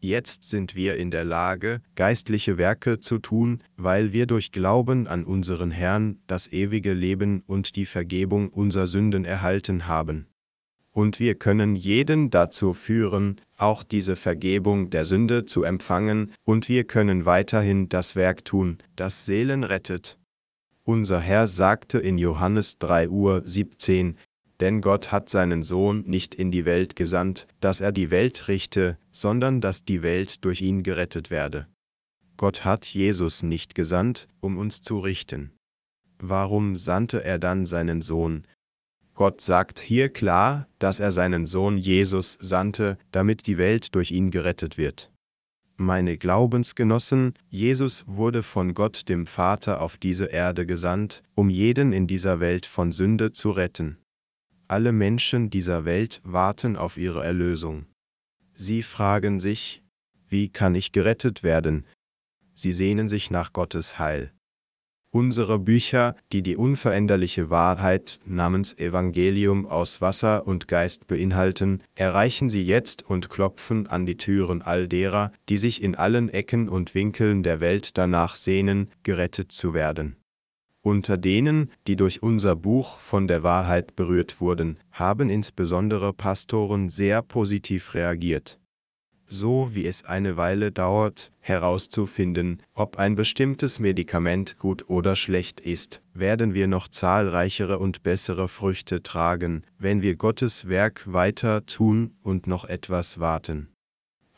Jetzt 0.00 0.48
sind 0.48 0.76
wir 0.76 0.96
in 0.96 1.10
der 1.10 1.24
Lage, 1.24 1.80
geistliche 1.96 2.56
Werke 2.56 3.00
zu 3.00 3.18
tun, 3.18 3.62
weil 3.76 4.12
wir 4.12 4.26
durch 4.26 4.52
Glauben 4.52 5.08
an 5.08 5.24
unseren 5.24 5.72
Herrn 5.72 6.18
das 6.28 6.52
ewige 6.52 6.92
Leben 6.92 7.42
und 7.46 7.74
die 7.74 7.86
Vergebung 7.86 8.48
unserer 8.48 8.86
Sünden 8.86 9.24
erhalten 9.24 9.88
haben. 9.88 10.28
Und 10.92 11.18
wir 11.18 11.34
können 11.34 11.74
jeden 11.74 12.30
dazu 12.30 12.74
führen, 12.74 13.40
auch 13.56 13.82
diese 13.82 14.14
Vergebung 14.14 14.90
der 14.90 15.04
Sünde 15.04 15.44
zu 15.44 15.64
empfangen, 15.64 16.32
und 16.44 16.68
wir 16.68 16.84
können 16.84 17.26
weiterhin 17.26 17.88
das 17.88 18.14
Werk 18.14 18.44
tun, 18.44 18.78
das 18.94 19.26
Seelen 19.26 19.64
rettet. 19.64 20.16
Unser 20.84 21.20
Herr 21.20 21.48
sagte 21.48 21.98
in 21.98 22.18
Johannes 22.18 22.78
3 22.78 23.10
Uhr 23.10 23.42
17, 23.44 24.16
denn 24.60 24.80
Gott 24.80 25.12
hat 25.12 25.28
seinen 25.28 25.62
Sohn 25.62 26.02
nicht 26.06 26.34
in 26.34 26.50
die 26.50 26.64
Welt 26.64 26.96
gesandt, 26.96 27.46
dass 27.60 27.80
er 27.80 27.92
die 27.92 28.10
Welt 28.10 28.48
richte, 28.48 28.98
sondern 29.12 29.60
dass 29.60 29.84
die 29.84 30.02
Welt 30.02 30.44
durch 30.44 30.60
ihn 30.60 30.82
gerettet 30.82 31.30
werde. 31.30 31.66
Gott 32.36 32.64
hat 32.64 32.86
Jesus 32.86 33.42
nicht 33.42 33.74
gesandt, 33.74 34.28
um 34.40 34.58
uns 34.58 34.82
zu 34.82 34.98
richten. 34.98 35.52
Warum 36.20 36.76
sandte 36.76 37.22
er 37.24 37.38
dann 37.38 37.66
seinen 37.66 38.02
Sohn? 38.02 38.46
Gott 39.14 39.40
sagt 39.40 39.80
hier 39.80 40.08
klar, 40.08 40.68
dass 40.78 41.00
er 41.00 41.10
seinen 41.10 41.46
Sohn 41.46 41.76
Jesus 41.76 42.38
sandte, 42.40 42.98
damit 43.10 43.46
die 43.48 43.58
Welt 43.58 43.94
durch 43.96 44.12
ihn 44.12 44.30
gerettet 44.30 44.78
wird. 44.78 45.10
Meine 45.76 46.16
Glaubensgenossen, 46.16 47.34
Jesus 47.48 48.04
wurde 48.06 48.42
von 48.42 48.74
Gott 48.74 49.08
dem 49.08 49.26
Vater 49.26 49.80
auf 49.80 49.96
diese 49.96 50.26
Erde 50.26 50.66
gesandt, 50.66 51.22
um 51.34 51.50
jeden 51.50 51.92
in 51.92 52.08
dieser 52.08 52.40
Welt 52.40 52.66
von 52.66 52.90
Sünde 52.90 53.32
zu 53.32 53.50
retten. 53.50 53.98
Alle 54.70 54.92
Menschen 54.92 55.48
dieser 55.48 55.86
Welt 55.86 56.20
warten 56.24 56.76
auf 56.76 56.98
ihre 56.98 57.24
Erlösung. 57.24 57.86
Sie 58.52 58.82
fragen 58.82 59.40
sich, 59.40 59.82
wie 60.28 60.50
kann 60.50 60.74
ich 60.74 60.92
gerettet 60.92 61.42
werden? 61.42 61.86
Sie 62.52 62.74
sehnen 62.74 63.08
sich 63.08 63.30
nach 63.30 63.54
Gottes 63.54 63.98
Heil. 63.98 64.30
Unsere 65.10 65.58
Bücher, 65.58 66.16
die 66.32 66.42
die 66.42 66.56
unveränderliche 66.56 67.48
Wahrheit 67.48 68.20
namens 68.26 68.76
Evangelium 68.76 69.64
aus 69.64 70.02
Wasser 70.02 70.46
und 70.46 70.68
Geist 70.68 71.06
beinhalten, 71.06 71.82
erreichen 71.94 72.50
sie 72.50 72.62
jetzt 72.62 73.08
und 73.08 73.30
klopfen 73.30 73.86
an 73.86 74.04
die 74.04 74.18
Türen 74.18 74.60
all 74.60 74.86
derer, 74.86 75.32
die 75.48 75.56
sich 75.56 75.82
in 75.82 75.94
allen 75.94 76.28
Ecken 76.28 76.68
und 76.68 76.94
Winkeln 76.94 77.42
der 77.42 77.60
Welt 77.60 77.96
danach 77.96 78.36
sehnen, 78.36 78.90
gerettet 79.02 79.50
zu 79.50 79.72
werden. 79.72 80.16
Unter 80.82 81.16
denen, 81.16 81.70
die 81.86 81.96
durch 81.96 82.22
unser 82.22 82.56
Buch 82.56 82.98
von 82.98 83.26
der 83.26 83.42
Wahrheit 83.42 83.96
berührt 83.96 84.40
wurden, 84.40 84.78
haben 84.92 85.28
insbesondere 85.28 86.12
Pastoren 86.12 86.88
sehr 86.88 87.22
positiv 87.22 87.94
reagiert. 87.94 88.58
So 89.30 89.74
wie 89.74 89.86
es 89.86 90.06
eine 90.06 90.38
Weile 90.38 90.72
dauert, 90.72 91.32
herauszufinden, 91.40 92.62
ob 92.72 92.96
ein 92.96 93.14
bestimmtes 93.14 93.78
Medikament 93.78 94.56
gut 94.56 94.88
oder 94.88 95.16
schlecht 95.16 95.60
ist, 95.60 96.00
werden 96.14 96.54
wir 96.54 96.66
noch 96.66 96.88
zahlreichere 96.88 97.78
und 97.78 98.02
bessere 98.02 98.48
Früchte 98.48 99.02
tragen, 99.02 99.64
wenn 99.78 100.00
wir 100.00 100.16
Gottes 100.16 100.68
Werk 100.68 101.12
weiter 101.12 101.66
tun 101.66 102.16
und 102.22 102.46
noch 102.46 102.64
etwas 102.64 103.20
warten. 103.20 103.68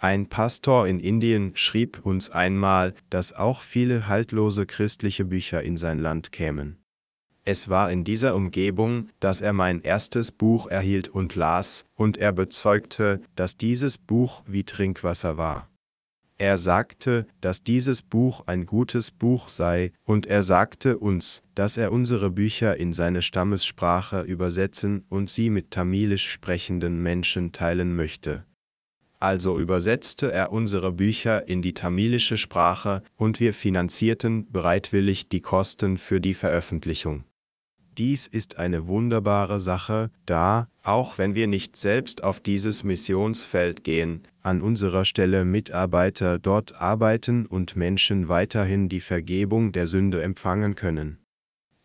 Ein 0.02 0.30
Pastor 0.30 0.88
in 0.88 0.98
Indien 0.98 1.52
schrieb 1.52 2.00
uns 2.06 2.30
einmal, 2.30 2.94
dass 3.10 3.34
auch 3.34 3.60
viele 3.60 4.08
haltlose 4.08 4.64
christliche 4.64 5.26
Bücher 5.26 5.62
in 5.62 5.76
sein 5.76 5.98
Land 5.98 6.32
kämen. 6.32 6.78
Es 7.44 7.68
war 7.68 7.92
in 7.92 8.02
dieser 8.02 8.34
Umgebung, 8.34 9.10
dass 9.20 9.42
er 9.42 9.52
mein 9.52 9.82
erstes 9.82 10.32
Buch 10.32 10.68
erhielt 10.68 11.08
und 11.08 11.34
las, 11.34 11.84
und 11.96 12.16
er 12.16 12.32
bezeugte, 12.32 13.20
dass 13.36 13.58
dieses 13.58 13.98
Buch 13.98 14.42
wie 14.46 14.64
Trinkwasser 14.64 15.36
war. 15.36 15.68
Er 16.38 16.56
sagte, 16.56 17.26
dass 17.42 17.62
dieses 17.62 18.00
Buch 18.00 18.44
ein 18.46 18.64
gutes 18.64 19.10
Buch 19.10 19.50
sei, 19.50 19.92
und 20.04 20.24
er 20.24 20.42
sagte 20.42 20.96
uns, 20.96 21.42
dass 21.54 21.76
er 21.76 21.92
unsere 21.92 22.30
Bücher 22.30 22.78
in 22.78 22.94
seine 22.94 23.20
Stammessprache 23.20 24.22
übersetzen 24.22 25.04
und 25.10 25.28
sie 25.28 25.50
mit 25.50 25.70
tamilisch 25.70 26.30
sprechenden 26.30 27.02
Menschen 27.02 27.52
teilen 27.52 27.94
möchte. 27.94 28.46
Also 29.20 29.58
übersetzte 29.58 30.32
er 30.32 30.50
unsere 30.50 30.92
Bücher 30.92 31.46
in 31.46 31.60
die 31.60 31.74
tamilische 31.74 32.38
Sprache 32.38 33.02
und 33.16 33.38
wir 33.38 33.52
finanzierten 33.52 34.50
bereitwillig 34.50 35.28
die 35.28 35.42
Kosten 35.42 35.98
für 35.98 36.22
die 36.22 36.32
Veröffentlichung. 36.32 37.24
Dies 37.98 38.26
ist 38.26 38.56
eine 38.56 38.86
wunderbare 38.86 39.60
Sache, 39.60 40.10
da, 40.24 40.68
auch 40.82 41.18
wenn 41.18 41.34
wir 41.34 41.46
nicht 41.48 41.76
selbst 41.76 42.24
auf 42.24 42.40
dieses 42.40 42.82
Missionsfeld 42.82 43.84
gehen, 43.84 44.22
an 44.40 44.62
unserer 44.62 45.04
Stelle 45.04 45.44
Mitarbeiter 45.44 46.38
dort 46.38 46.80
arbeiten 46.80 47.44
und 47.44 47.76
Menschen 47.76 48.28
weiterhin 48.28 48.88
die 48.88 49.02
Vergebung 49.02 49.72
der 49.72 49.86
Sünde 49.86 50.22
empfangen 50.22 50.76
können. 50.76 51.18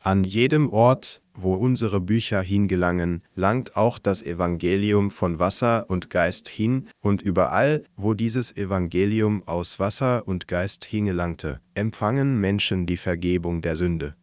An 0.06 0.24
jedem 0.24 0.70
Ort, 0.70 1.24
wo 1.34 1.56
unsere 1.56 2.00
Bücher 2.00 2.40
hingelangen, 2.40 3.24
langt 3.34 3.76
auch 3.76 3.98
das 3.98 4.22
Evangelium 4.22 5.10
von 5.10 5.40
Wasser 5.40 5.90
und 5.90 6.12
Geist 6.12 6.48
hin, 6.48 6.88
und 7.02 7.24
überall, 7.24 7.82
wo 7.96 8.14
dieses 8.14 8.56
Evangelium 8.56 9.42
aus 9.48 9.80
Wasser 9.80 10.28
und 10.28 10.48
Geist 10.48 10.86
hingelangte, 10.86 11.60
empfangen 11.74 12.40
Menschen 12.40 12.86
die 12.86 12.98
Vergebung 12.98 13.64
der 13.64 13.76
Sünde. 13.76 14.16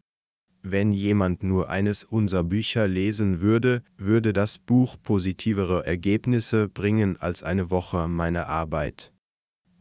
Wenn 0.62 0.92
jemand 0.92 1.42
nur 1.42 1.68
eines 1.68 2.05
unserer 2.05 2.45
Bücher 2.45 2.87
lesen 2.87 3.40
würde, 3.40 3.83
würde 3.97 4.33
das 4.33 4.61
Buch 4.61 4.95
positivere 5.03 5.85
Ergebnisse 5.85 6.68
bringen 6.68 7.16
als 7.18 7.42
eine 7.42 7.71
Woche 7.71 8.07
meiner 8.07 8.47
Arbeit. 8.47 9.12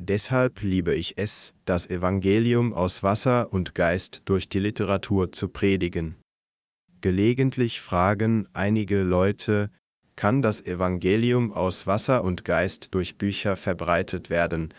Deshalb 0.04 0.64
liebe 0.64 0.96
ich 0.96 1.20
es, 1.20 1.54
das 1.66 1.88
Evangelium 1.88 2.74
aus 2.74 3.04
Wasser 3.04 3.54
und 3.54 3.76
Geist 3.76 4.24
durch 4.26 4.50
die 4.50 4.58
Literatur 4.58 5.32
zu 5.32 5.48
predigen. 5.48 6.16
Gelegentlich 7.02 7.82
fragen 7.82 8.48
einige 8.52 9.04
Leute, 9.04 9.70
kann 10.16 10.42
das 10.42 10.66
Evangelium 10.66 11.54
aus 11.54 11.86
Wasser 11.86 12.24
und 12.24 12.44
Geist 12.46 12.96
durch 12.96 13.20
Bücher 13.20 13.56
verbreitet 13.56 14.32
werden? 14.32 14.74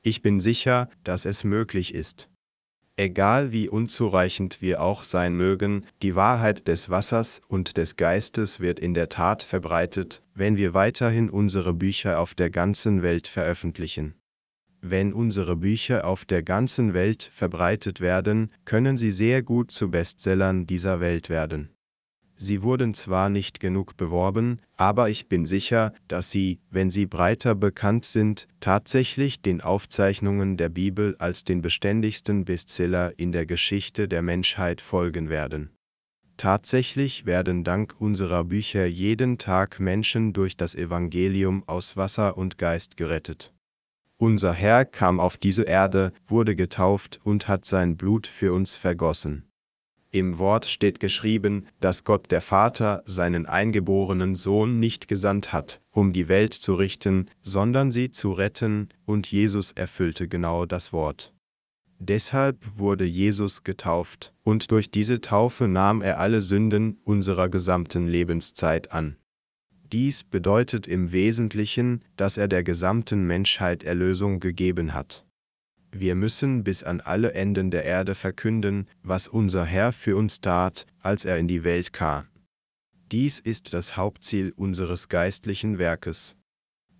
Ich 0.00 0.22
bin 0.22 0.38
sicher, 0.38 0.88
dass 1.02 1.24
es 1.24 1.42
möglich 1.42 1.92
ist. 1.92 2.28
Egal 2.96 3.50
wie 3.50 3.68
unzureichend 3.68 4.62
wir 4.62 4.80
auch 4.80 5.02
sein 5.02 5.34
mögen, 5.34 5.86
die 6.02 6.14
Wahrheit 6.14 6.68
des 6.68 6.88
Wassers 6.88 7.40
und 7.48 7.76
des 7.76 7.96
Geistes 7.96 8.60
wird 8.60 8.78
in 8.78 8.94
der 8.94 9.08
Tat 9.08 9.42
verbreitet, 9.42 10.22
wenn 10.34 10.56
wir 10.56 10.72
weiterhin 10.72 11.30
unsere 11.30 11.74
Bücher 11.74 12.20
auf 12.20 12.34
der 12.34 12.50
ganzen 12.50 13.02
Welt 13.02 13.26
veröffentlichen. 13.26 14.14
Wenn 14.84 15.12
unsere 15.12 15.56
Bücher 15.56 16.04
auf 16.04 16.24
der 16.24 16.42
ganzen 16.42 16.92
Welt 16.92 17.30
verbreitet 17.32 18.00
werden, 18.00 18.50
können 18.64 18.96
sie 18.96 19.12
sehr 19.12 19.40
gut 19.44 19.70
zu 19.70 19.92
Bestsellern 19.92 20.66
dieser 20.66 21.00
Welt 21.00 21.30
werden. 21.30 21.70
Sie 22.34 22.64
wurden 22.64 22.92
zwar 22.92 23.28
nicht 23.28 23.60
genug 23.60 23.96
beworben, 23.96 24.58
aber 24.76 25.08
ich 25.08 25.28
bin 25.28 25.44
sicher, 25.44 25.92
dass 26.08 26.32
sie, 26.32 26.58
wenn 26.70 26.90
sie 26.90 27.06
breiter 27.06 27.54
bekannt 27.54 28.04
sind, 28.04 28.48
tatsächlich 28.58 29.40
den 29.40 29.60
Aufzeichnungen 29.60 30.56
der 30.56 30.68
Bibel 30.68 31.14
als 31.20 31.44
den 31.44 31.62
beständigsten 31.62 32.44
Bestseller 32.44 33.12
in 33.16 33.30
der 33.30 33.46
Geschichte 33.46 34.08
der 34.08 34.22
Menschheit 34.22 34.80
folgen 34.80 35.30
werden. 35.30 35.70
Tatsächlich 36.36 37.24
werden 37.24 37.62
dank 37.62 37.94
unserer 38.00 38.42
Bücher 38.42 38.86
jeden 38.86 39.38
Tag 39.38 39.78
Menschen 39.78 40.32
durch 40.32 40.56
das 40.56 40.74
Evangelium 40.74 41.62
aus 41.68 41.96
Wasser 41.96 42.36
und 42.36 42.58
Geist 42.58 42.96
gerettet. 42.96 43.52
Unser 44.22 44.52
Herr 44.52 44.84
kam 44.84 45.18
auf 45.18 45.36
diese 45.36 45.64
Erde, 45.64 46.12
wurde 46.28 46.54
getauft 46.54 47.18
und 47.24 47.48
hat 47.48 47.64
sein 47.64 47.96
Blut 47.96 48.28
für 48.28 48.52
uns 48.52 48.76
vergossen. 48.76 49.50
Im 50.12 50.38
Wort 50.38 50.64
steht 50.66 51.00
geschrieben, 51.00 51.66
dass 51.80 52.04
Gott 52.04 52.30
der 52.30 52.40
Vater 52.40 53.02
seinen 53.04 53.46
eingeborenen 53.46 54.36
Sohn 54.36 54.78
nicht 54.78 55.08
gesandt 55.08 55.52
hat, 55.52 55.80
um 55.90 56.12
die 56.12 56.28
Welt 56.28 56.54
zu 56.54 56.74
richten, 56.76 57.30
sondern 57.40 57.90
sie 57.90 58.12
zu 58.12 58.30
retten, 58.30 58.90
und 59.06 59.26
Jesus 59.26 59.72
erfüllte 59.72 60.28
genau 60.28 60.66
das 60.66 60.92
Wort. 60.92 61.34
Deshalb 61.98 62.64
wurde 62.76 63.04
Jesus 63.04 63.64
getauft, 63.64 64.32
und 64.44 64.70
durch 64.70 64.92
diese 64.92 65.20
Taufe 65.20 65.66
nahm 65.66 66.00
er 66.00 66.20
alle 66.20 66.42
Sünden 66.42 67.00
unserer 67.02 67.48
gesamten 67.48 68.06
Lebenszeit 68.06 68.92
an. 68.92 69.16
Dies 69.92 70.24
bedeutet 70.24 70.86
im 70.86 71.12
Wesentlichen, 71.12 72.02
dass 72.16 72.38
er 72.38 72.48
der 72.48 72.64
gesamten 72.64 73.26
Menschheit 73.26 73.84
Erlösung 73.84 74.40
gegeben 74.40 74.94
hat. 74.94 75.26
Wir 75.90 76.14
müssen 76.14 76.64
bis 76.64 76.82
an 76.82 77.02
alle 77.02 77.34
Enden 77.34 77.70
der 77.70 77.84
Erde 77.84 78.14
verkünden, 78.14 78.88
was 79.02 79.28
unser 79.28 79.66
Herr 79.66 79.92
für 79.92 80.16
uns 80.16 80.40
tat, 80.40 80.86
als 81.00 81.26
er 81.26 81.36
in 81.36 81.46
die 81.46 81.62
Welt 81.64 81.92
kam. 81.92 82.26
Dies 83.12 83.38
ist 83.38 83.74
das 83.74 83.98
Hauptziel 83.98 84.54
unseres 84.56 85.10
geistlichen 85.10 85.78
Werkes. 85.78 86.34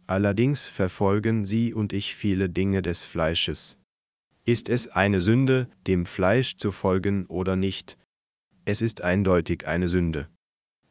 Allerdings 0.07 0.67
verfolgen 0.69 1.47
Sie 1.47 1.73
und 1.73 1.95
ich 1.95 2.15
viele 2.15 2.51
Dinge 2.51 2.83
des 2.83 3.07
Fleisches. 3.07 3.79
Ist 4.45 4.69
es 4.69 4.89
eine 4.89 5.23
Sünde, 5.23 5.69
dem 5.87 6.05
Fleisch 6.05 6.57
zu 6.57 6.71
folgen 6.71 7.25
oder 7.25 7.57
nicht? 7.57 7.97
Es 8.67 8.83
ist 8.83 9.01
eindeutig 9.01 9.67
eine 9.67 9.89
Sünde. 9.89 10.29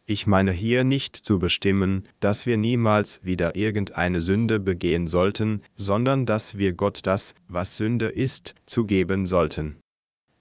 Ich 0.05 0.27
meine 0.27 0.51
hier 0.51 0.83
nicht 0.83 1.15
zu 1.15 1.39
bestimmen, 1.39 2.07
dass 2.19 2.45
wir 2.45 2.57
niemals 2.57 3.23
wieder 3.23 3.55
irgendeine 3.55 4.19
Sünde 4.19 4.59
begehen 4.59 5.07
sollten, 5.07 5.61
sondern 5.75 6.25
dass 6.25 6.57
wir 6.57 6.73
Gott 6.73 7.01
das, 7.03 7.35
was 7.47 7.77
Sünde 7.77 8.07
ist, 8.07 8.55
zugeben 8.65 9.25
sollten. 9.25 9.77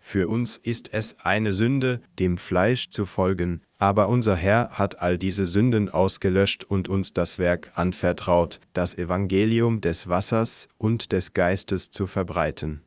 Für 0.02 0.28
uns 0.28 0.56
ist 0.56 0.92
es 0.92 1.14
eine 1.20 1.52
Sünde, 1.52 2.00
dem 2.18 2.38
Fleisch 2.38 2.88
zu 2.88 3.04
folgen, 3.04 3.60
aber 3.78 4.08
unser 4.08 4.34
Herr 4.34 4.70
hat 4.70 5.00
all 5.00 5.18
diese 5.18 5.46
Sünden 5.46 5.88
ausgelöscht 5.88 6.64
und 6.64 6.88
uns 6.88 7.12
das 7.12 7.38
Werk 7.38 7.70
anvertraut, 7.74 8.60
das 8.72 8.96
Evangelium 8.96 9.80
des 9.82 10.08
Wassers 10.08 10.68
und 10.78 11.12
des 11.12 11.34
Geistes 11.34 11.90
zu 11.90 12.06
verbreiten. 12.06 12.82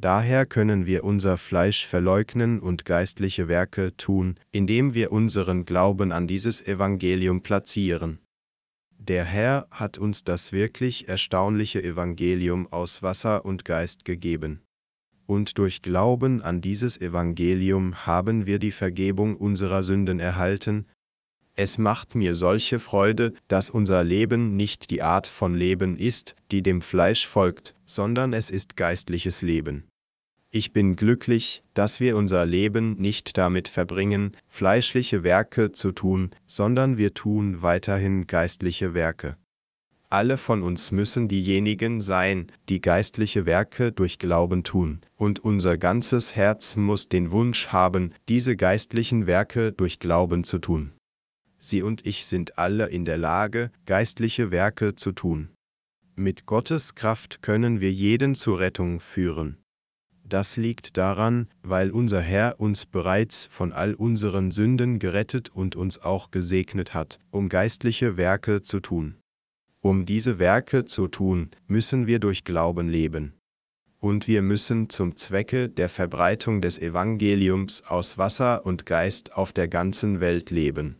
Daher 0.00 0.46
können 0.46 0.86
wir 0.86 1.02
unser 1.02 1.36
Fleisch 1.38 1.84
verleugnen 1.84 2.60
und 2.60 2.84
geistliche 2.84 3.48
Werke 3.48 3.96
tun, 3.96 4.38
indem 4.52 4.94
wir 4.94 5.10
unseren 5.10 5.64
Glauben 5.64 6.12
an 6.12 6.28
dieses 6.28 6.64
Evangelium 6.64 7.42
platzieren. 7.42 8.20
Der 8.96 9.24
Herr 9.24 9.66
hat 9.72 9.98
uns 9.98 10.22
das 10.22 10.52
wirklich 10.52 11.08
erstaunliche 11.08 11.82
Evangelium 11.82 12.72
aus 12.72 13.02
Wasser 13.02 13.44
und 13.44 13.64
Geist 13.64 14.04
gegeben. 14.04 14.60
Und 15.26 15.58
durch 15.58 15.82
Glauben 15.82 16.42
an 16.42 16.60
dieses 16.60 17.00
Evangelium 17.00 18.06
haben 18.06 18.46
wir 18.46 18.60
die 18.60 18.70
Vergebung 18.70 19.36
unserer 19.36 19.82
Sünden 19.82 20.20
erhalten. 20.20 20.86
Es 21.56 21.76
macht 21.76 22.14
mir 22.14 22.36
solche 22.36 22.78
Freude, 22.78 23.34
dass 23.48 23.68
unser 23.68 24.04
Leben 24.04 24.56
nicht 24.56 24.90
die 24.90 25.02
Art 25.02 25.26
von 25.26 25.56
Leben 25.56 25.96
ist, 25.96 26.36
die 26.52 26.62
dem 26.62 26.82
Fleisch 26.82 27.26
folgt, 27.26 27.74
sondern 27.84 28.32
es 28.32 28.48
ist 28.48 28.76
geistliches 28.76 29.42
Leben. 29.42 29.87
Ich 30.50 30.72
bin 30.72 30.96
glücklich, 30.96 31.62
dass 31.74 32.00
wir 32.00 32.16
unser 32.16 32.46
Leben 32.46 32.94
nicht 32.94 33.36
damit 33.36 33.68
verbringen, 33.68 34.34
fleischliche 34.46 35.22
Werke 35.22 35.72
zu 35.72 35.92
tun, 35.92 36.30
sondern 36.46 36.96
wir 36.96 37.12
tun 37.12 37.60
weiterhin 37.60 38.26
geistliche 38.26 38.94
Werke. 38.94 39.36
Alle 40.08 40.38
von 40.38 40.62
uns 40.62 40.90
müssen 40.90 41.28
diejenigen 41.28 42.00
sein, 42.00 42.50
die 42.70 42.80
geistliche 42.80 43.44
Werke 43.44 43.92
durch 43.92 44.18
Glauben 44.18 44.64
tun, 44.64 45.02
und 45.16 45.38
unser 45.40 45.76
ganzes 45.76 46.34
Herz 46.34 46.76
muss 46.76 47.10
den 47.10 47.30
Wunsch 47.30 47.68
haben, 47.68 48.14
diese 48.26 48.56
geistlichen 48.56 49.26
Werke 49.26 49.72
durch 49.72 49.98
Glauben 49.98 50.44
zu 50.44 50.60
tun. 50.60 50.92
Sie 51.58 51.82
und 51.82 52.06
ich 52.06 52.24
sind 52.24 52.56
alle 52.56 52.86
in 52.86 53.04
der 53.04 53.18
Lage, 53.18 53.70
geistliche 53.84 54.50
Werke 54.50 54.94
zu 54.94 55.12
tun. 55.12 55.50
Mit 56.16 56.46
Gottes 56.46 56.94
Kraft 56.94 57.42
können 57.42 57.82
wir 57.82 57.92
jeden 57.92 58.34
zur 58.34 58.60
Rettung 58.60 59.00
führen. 59.00 59.58
Das 60.28 60.58
liegt 60.58 60.98
daran, 60.98 61.48
weil 61.62 61.90
unser 61.90 62.20
Herr 62.20 62.60
uns 62.60 62.84
bereits 62.84 63.46
von 63.50 63.72
all 63.72 63.94
unseren 63.94 64.50
Sünden 64.50 64.98
gerettet 64.98 65.48
und 65.48 65.74
uns 65.74 66.02
auch 66.02 66.30
gesegnet 66.30 66.92
hat, 66.92 67.18
um 67.30 67.48
geistliche 67.48 68.18
Werke 68.18 68.62
zu 68.62 68.80
tun. 68.80 69.14
Um 69.80 70.04
diese 70.04 70.38
Werke 70.38 70.84
zu 70.84 71.08
tun, 71.08 71.50
müssen 71.66 72.06
wir 72.06 72.18
durch 72.18 72.44
Glauben 72.44 72.90
leben. 72.90 73.38
Und 74.00 74.28
wir 74.28 74.42
müssen 74.42 74.90
zum 74.90 75.16
Zwecke 75.16 75.70
der 75.70 75.88
Verbreitung 75.88 76.60
des 76.60 76.78
Evangeliums 76.78 77.82
aus 77.86 78.18
Wasser 78.18 78.66
und 78.66 78.84
Geist 78.84 79.32
auf 79.32 79.52
der 79.52 79.66
ganzen 79.66 80.20
Welt 80.20 80.50
leben. 80.50 80.96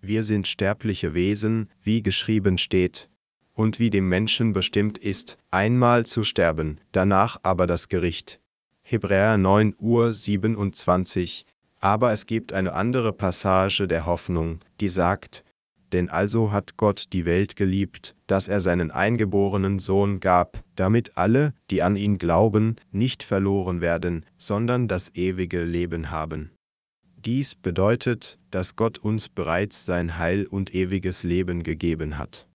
Wir 0.00 0.24
sind 0.24 0.48
sterbliche 0.48 1.14
Wesen, 1.14 1.70
wie 1.82 2.02
geschrieben 2.02 2.58
steht, 2.58 3.10
und 3.52 3.78
wie 3.78 3.90
dem 3.90 4.08
Menschen 4.08 4.52
bestimmt 4.52 4.98
ist, 4.98 5.38
einmal 5.52 6.04
zu 6.04 6.24
sterben, 6.24 6.80
danach 6.90 7.38
aber 7.44 7.68
das 7.68 7.88
Gericht. 7.88 8.40
Hebräer 8.88 9.36
9 9.36 9.74
Uhr 9.80 10.12
27, 10.12 11.44
aber 11.80 12.12
es 12.12 12.24
gibt 12.24 12.52
eine 12.52 12.72
andere 12.72 13.12
Passage 13.12 13.88
der 13.88 14.06
Hoffnung, 14.06 14.60
die 14.78 14.86
sagt, 14.86 15.42
denn 15.90 16.08
also 16.08 16.52
hat 16.52 16.76
Gott 16.76 17.06
die 17.12 17.24
Welt 17.24 17.56
geliebt, 17.56 18.14
dass 18.28 18.46
er 18.46 18.60
seinen 18.60 18.92
eingeborenen 18.92 19.80
Sohn 19.80 20.20
gab, 20.20 20.62
damit 20.76 21.16
alle, 21.18 21.52
die 21.72 21.82
an 21.82 21.96
ihn 21.96 22.16
glauben, 22.16 22.76
nicht 22.92 23.24
verloren 23.24 23.80
werden, 23.80 24.24
sondern 24.38 24.86
das 24.86 25.12
ewige 25.16 25.64
Leben 25.64 26.12
haben. 26.12 26.52
Dies 27.16 27.56
bedeutet, 27.56 28.38
dass 28.52 28.76
Gott 28.76 28.98
uns 28.98 29.28
bereits 29.28 29.84
sein 29.84 30.16
Heil 30.16 30.46
und 30.46 30.76
ewiges 30.76 31.24
Leben 31.24 31.64
gegeben 31.64 32.18
hat. 32.18 32.46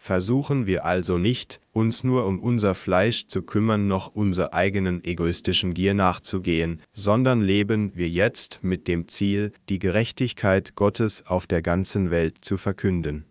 Versuchen 0.00 0.66
wir 0.66 0.84
also 0.84 1.18
nicht, 1.18 1.60
uns 1.72 2.04
nur 2.04 2.24
um 2.24 2.38
unser 2.38 2.76
Fleisch 2.76 3.26
zu 3.26 3.42
kümmern, 3.42 3.88
noch 3.88 4.14
unserer 4.14 4.54
eigenen 4.54 5.02
egoistischen 5.02 5.74
Gier 5.74 5.92
nachzugehen, 5.92 6.80
sondern 6.92 7.42
leben 7.42 7.90
wir 7.96 8.08
jetzt 8.08 8.60
mit 8.62 8.86
dem 8.86 9.08
Ziel, 9.08 9.52
die 9.68 9.80
Gerechtigkeit 9.80 10.76
Gottes 10.76 11.26
auf 11.26 11.48
der 11.48 11.62
ganzen 11.62 12.10
Welt 12.12 12.38
zu 12.42 12.56
verkünden. 12.56 13.24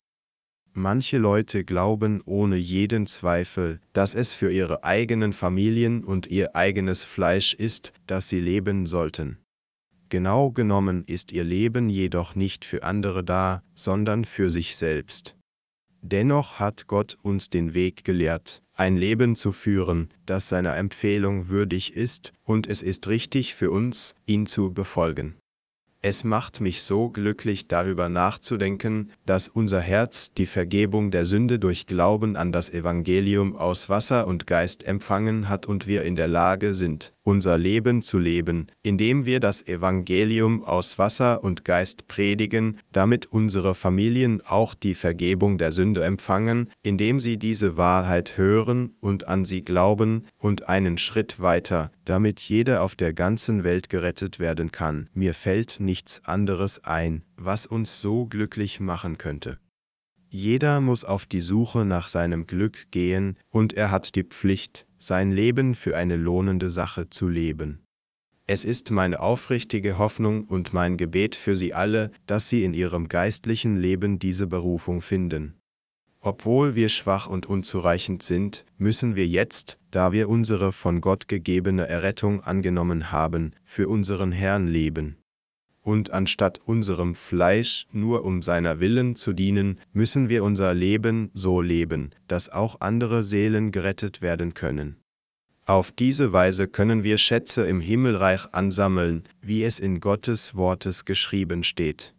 Manche 0.74 1.18
Leute 1.18 1.64
glauben 1.64 2.22
ohne 2.26 2.58
jeden 2.58 3.08
Zweifel, 3.08 3.80
dass 3.94 4.14
es 4.14 4.34
für 4.34 4.52
ihre 4.52 4.84
eigenen 4.84 5.32
Familien 5.32 6.04
und 6.04 6.28
ihr 6.28 6.56
eigenes 6.56 7.02
Fleisch 7.02 7.54
ist, 7.54 7.94
das 8.08 8.28
sie 8.28 8.42
leben 8.42 8.86
sollten. 8.86 9.40
Genau 10.10 10.52
genommen 10.52 11.06
ist 11.08 11.32
ihr 11.32 11.46
Leben 11.46 11.90
jedoch 11.90 12.36
nicht 12.36 12.66
für 12.66 12.84
andere 12.84 13.24
da, 13.24 13.64
sondern 13.74 14.26
für 14.26 14.50
sich 14.50 14.76
selbst. 14.76 15.37
Dennoch 16.02 16.60
hat 16.60 16.88
Gott 16.88 17.18
uns 17.22 17.50
den 17.50 17.74
Weg 17.74 18.04
gelehrt, 18.04 18.62
ein 18.74 18.96
Leben 18.96 19.36
zu 19.36 19.52
führen, 19.52 20.10
das 20.26 20.50
seiner 20.50 20.76
Empfehlung 20.78 21.50
würdig 21.50 21.96
ist, 21.96 22.34
und 22.44 22.68
es 22.68 22.82
ist 22.82 23.08
richtig 23.08 23.56
für 23.56 23.72
uns, 23.72 24.16
ihn 24.26 24.46
zu 24.46 24.74
befolgen. 24.74 25.36
Es 26.10 26.24
macht 26.24 26.62
mich 26.62 26.84
so 26.84 27.10
glücklich 27.10 27.68
darüber 27.68 28.08
nachzudenken, 28.08 29.12
dass 29.26 29.50
unser 29.50 29.82
Herz 29.82 30.34
die 30.34 30.46
Vergebung 30.46 31.12
der 31.12 31.26
Sünde 31.26 31.60
durch 31.60 31.86
Glauben 31.86 32.38
an 32.38 32.54
das 32.54 32.70
Evangelium 32.70 33.58
aus 33.58 33.90
Wasser 33.90 34.26
und 34.26 34.48
Geist 34.48 34.86
empfangen 34.86 35.50
hat 35.50 35.66
und 35.66 35.86
wir 35.86 36.04
in 36.04 36.16
der 36.16 36.30
Lage 36.30 36.74
sind, 36.74 37.12
unser 37.28 37.58
Leben 37.58 38.02
zu 38.02 38.20
leben, 38.20 38.68
indem 38.84 39.26
wir 39.26 39.42
das 39.42 39.68
Evangelium 39.68 40.64
aus 40.64 40.98
Wasser 40.98 41.44
und 41.44 41.66
Geist 41.66 42.08
predigen, 42.08 42.80
damit 42.94 43.26
unsere 43.26 43.76
Familien 43.76 44.42
auch 44.46 44.76
die 44.76 44.96
Vergebung 44.96 45.58
der 45.58 45.74
Sünde 45.74 46.06
empfangen, 46.06 46.70
indem 46.84 47.20
sie 47.20 47.36
diese 47.36 47.76
Wahrheit 47.76 48.38
hören 48.38 48.96
und 49.02 49.28
an 49.28 49.44
sie 49.44 49.62
glauben 49.62 50.26
und 50.38 50.70
einen 50.70 50.98
Schritt 50.98 51.42
weiter, 51.42 51.92
damit 52.06 52.40
jeder 52.40 52.82
auf 52.82 52.96
der 52.96 53.12
ganzen 53.12 53.66
Welt 53.66 53.90
gerettet 53.90 54.40
werden 54.40 54.72
kann. 54.72 55.10
Mir 55.14 55.34
fällt 55.34 55.82
nichts 55.98 56.22
anderes 56.26 56.84
ein, 56.84 57.24
was 57.38 57.66
uns 57.66 58.00
so 58.00 58.28
glücklich 58.28 58.80
machen 58.80 59.18
könnte. 59.18 59.58
Jeder 60.30 60.80
muss 60.80 61.04
auf 61.04 61.26
die 61.26 61.42
Suche 61.42 61.86
nach 61.86 62.08
seinem 62.08 62.46
Glück 62.46 62.92
gehen, 62.92 63.36
und 63.50 63.74
er 63.74 63.90
hat 63.90 64.14
die 64.14 64.24
Pflicht, 64.24 64.86
sein 65.00 65.32
Leben 65.32 65.74
für 65.74 65.98
eine 65.98 66.16
lohnende 66.16 66.70
Sache 66.70 67.10
zu 67.10 67.28
leben. 67.28 67.80
Es 68.46 68.64
ist 68.64 68.92
meine 68.92 69.20
aufrichtige 69.20 69.98
Hoffnung 69.98 70.44
und 70.44 70.72
mein 70.72 70.98
Gebet 70.98 71.34
für 71.34 71.56
Sie 71.56 71.74
alle, 71.74 72.12
dass 72.28 72.48
Sie 72.48 72.64
in 72.64 72.76
Ihrem 72.76 73.08
geistlichen 73.08 73.78
Leben 73.78 74.20
diese 74.20 74.46
Berufung 74.46 75.02
finden. 75.02 75.56
Obwohl 76.20 76.76
wir 76.76 76.90
schwach 76.90 77.26
und 77.26 77.48
unzureichend 77.48 78.22
sind, 78.22 78.66
müssen 78.78 79.16
wir 79.16 79.26
jetzt, 79.26 79.80
da 79.90 80.12
wir 80.12 80.30
unsere 80.30 80.72
von 80.74 81.02
Gott 81.02 81.28
gegebene 81.28 81.88
Errettung 81.88 82.44
angenommen 82.44 83.12
haben, 83.12 83.54
für 83.64 83.90
unseren 83.90 84.32
Herrn 84.32 84.68
leben 84.68 85.18
und 85.88 86.12
anstatt 86.12 86.60
unserem 86.66 87.16
Fleisch 87.16 87.88
nur 87.94 88.26
um 88.26 88.42
seiner 88.42 88.82
Willen 88.82 89.16
zu 89.16 89.32
dienen, 89.32 89.80
müssen 89.94 90.28
wir 90.28 90.44
unser 90.44 90.74
Leben 90.74 91.32
so 91.34 91.62
leben, 91.62 92.10
dass 92.28 92.50
auch 92.50 92.82
andere 92.82 93.24
Seelen 93.24 93.72
gerettet 93.72 94.22
werden 94.22 94.54
können. 94.54 94.98
Auf 95.66 95.94
diese 95.94 96.34
Weise 96.34 96.68
können 96.68 97.06
wir 97.06 97.18
Schätze 97.18 97.66
im 97.66 97.80
Himmelreich 97.80 98.54
ansammeln, 98.54 99.24
wie 99.42 99.64
es 99.64 99.80
in 99.80 100.02
Gottes 100.02 100.56
Wortes 100.56 101.06
geschrieben 101.06 101.64
steht. 101.64 102.14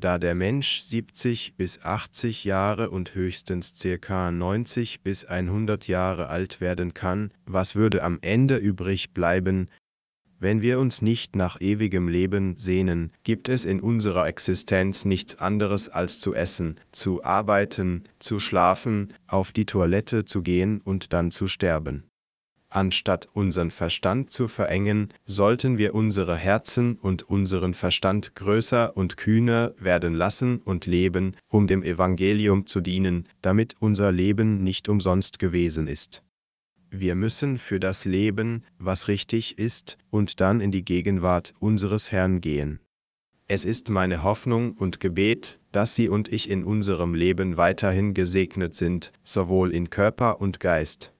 Da 0.00 0.16
der 0.16 0.34
Mensch 0.34 0.78
70 0.78 1.56
bis 1.56 1.82
80 1.82 2.44
Jahre 2.44 2.88
und 2.88 3.14
höchstens 3.14 3.74
ca. 4.00 4.30
90 4.30 5.02
bis 5.02 5.24
100 5.24 5.88
Jahre 5.88 6.28
alt 6.28 6.62
werden 6.62 6.94
kann, 6.94 7.32
was 7.44 7.74
würde 7.74 8.02
am 8.02 8.18
Ende 8.22 8.56
übrig 8.56 9.12
bleiben, 9.12 9.68
wenn 10.40 10.62
wir 10.62 10.78
uns 10.78 11.02
nicht 11.02 11.36
nach 11.36 11.60
ewigem 11.60 12.08
Leben 12.08 12.56
sehnen, 12.56 13.12
gibt 13.24 13.48
es 13.48 13.64
in 13.64 13.80
unserer 13.80 14.26
Existenz 14.26 15.04
nichts 15.04 15.38
anderes 15.38 15.88
als 15.88 16.20
zu 16.20 16.34
essen, 16.34 16.78
zu 16.92 17.24
arbeiten, 17.24 18.04
zu 18.18 18.38
schlafen, 18.38 19.12
auf 19.26 19.52
die 19.52 19.66
Toilette 19.66 20.24
zu 20.24 20.42
gehen 20.42 20.80
und 20.80 21.12
dann 21.12 21.30
zu 21.30 21.48
sterben. 21.48 22.04
Anstatt 22.70 23.28
unseren 23.32 23.70
Verstand 23.70 24.30
zu 24.30 24.46
verengen, 24.46 25.08
sollten 25.24 25.78
wir 25.78 25.94
unsere 25.94 26.36
Herzen 26.36 26.96
und 26.96 27.22
unseren 27.22 27.72
Verstand 27.72 28.34
größer 28.34 28.94
und 28.94 29.16
kühner 29.16 29.72
werden 29.78 30.12
lassen 30.12 30.58
und 30.58 30.84
leben, 30.84 31.34
um 31.48 31.66
dem 31.66 31.82
Evangelium 31.82 32.66
zu 32.66 32.82
dienen, 32.82 33.26
damit 33.40 33.74
unser 33.80 34.12
Leben 34.12 34.62
nicht 34.62 34.90
umsonst 34.90 35.38
gewesen 35.38 35.86
ist. 35.86 36.22
Wir 36.90 37.14
müssen 37.14 37.58
für 37.58 37.80
das 37.80 38.04
Leben, 38.04 38.64
was 38.78 39.08
richtig 39.08 39.58
ist, 39.58 39.98
und 40.10 40.40
dann 40.40 40.60
in 40.60 40.72
die 40.72 40.84
Gegenwart 40.84 41.52
unseres 41.58 42.12
Herrn 42.12 42.40
gehen. 42.40 42.80
Es 43.46 43.64
ist 43.64 43.90
meine 43.90 44.22
Hoffnung 44.22 44.72
und 44.72 45.00
Gebet, 45.00 45.58
dass 45.72 45.94
Sie 45.94 46.08
und 46.08 46.32
ich 46.32 46.48
in 46.48 46.64
unserem 46.64 47.14
Leben 47.14 47.56
weiterhin 47.56 48.14
gesegnet 48.14 48.74
sind, 48.74 49.12
sowohl 49.22 49.72
in 49.72 49.90
Körper 49.90 50.40
und 50.40 50.60
Geist. 50.60 51.12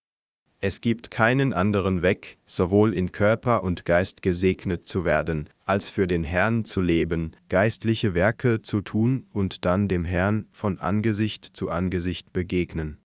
Es 0.60 0.80
gibt 0.80 1.10
keinen 1.10 1.52
anderen 1.52 2.02
Weg, 2.02 2.38
sowohl 2.44 2.92
in 2.92 3.12
Körper 3.12 3.62
und 3.62 3.84
Geist 3.84 4.22
gesegnet 4.22 4.88
zu 4.88 5.04
werden, 5.04 5.48
als 5.64 5.88
für 5.88 6.06
den 6.06 6.24
Herrn 6.24 6.64
zu 6.64 6.80
leben, 6.80 7.32
geistliche 7.48 8.12
Werke 8.12 8.60
zu 8.60 8.80
tun 8.80 9.26
und 9.32 9.64
dann 9.64 9.86
dem 9.86 10.04
Herrn 10.04 10.48
von 10.50 10.78
Angesicht 10.80 11.44
zu 11.44 11.70
Angesicht 11.70 12.32
begegnen. 12.32 12.98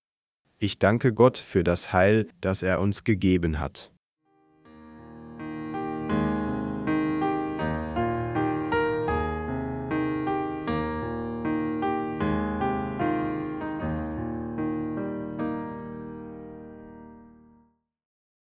Ich 0.64 0.80
danke 0.80 1.12
Gott 1.12 1.38
für 1.38 1.62
das 1.62 1.92
Heil, 1.92 2.30
das 2.40 2.64
er 2.64 2.80
uns 2.80 3.04
gegeben 3.04 3.60
hat. 3.60 3.92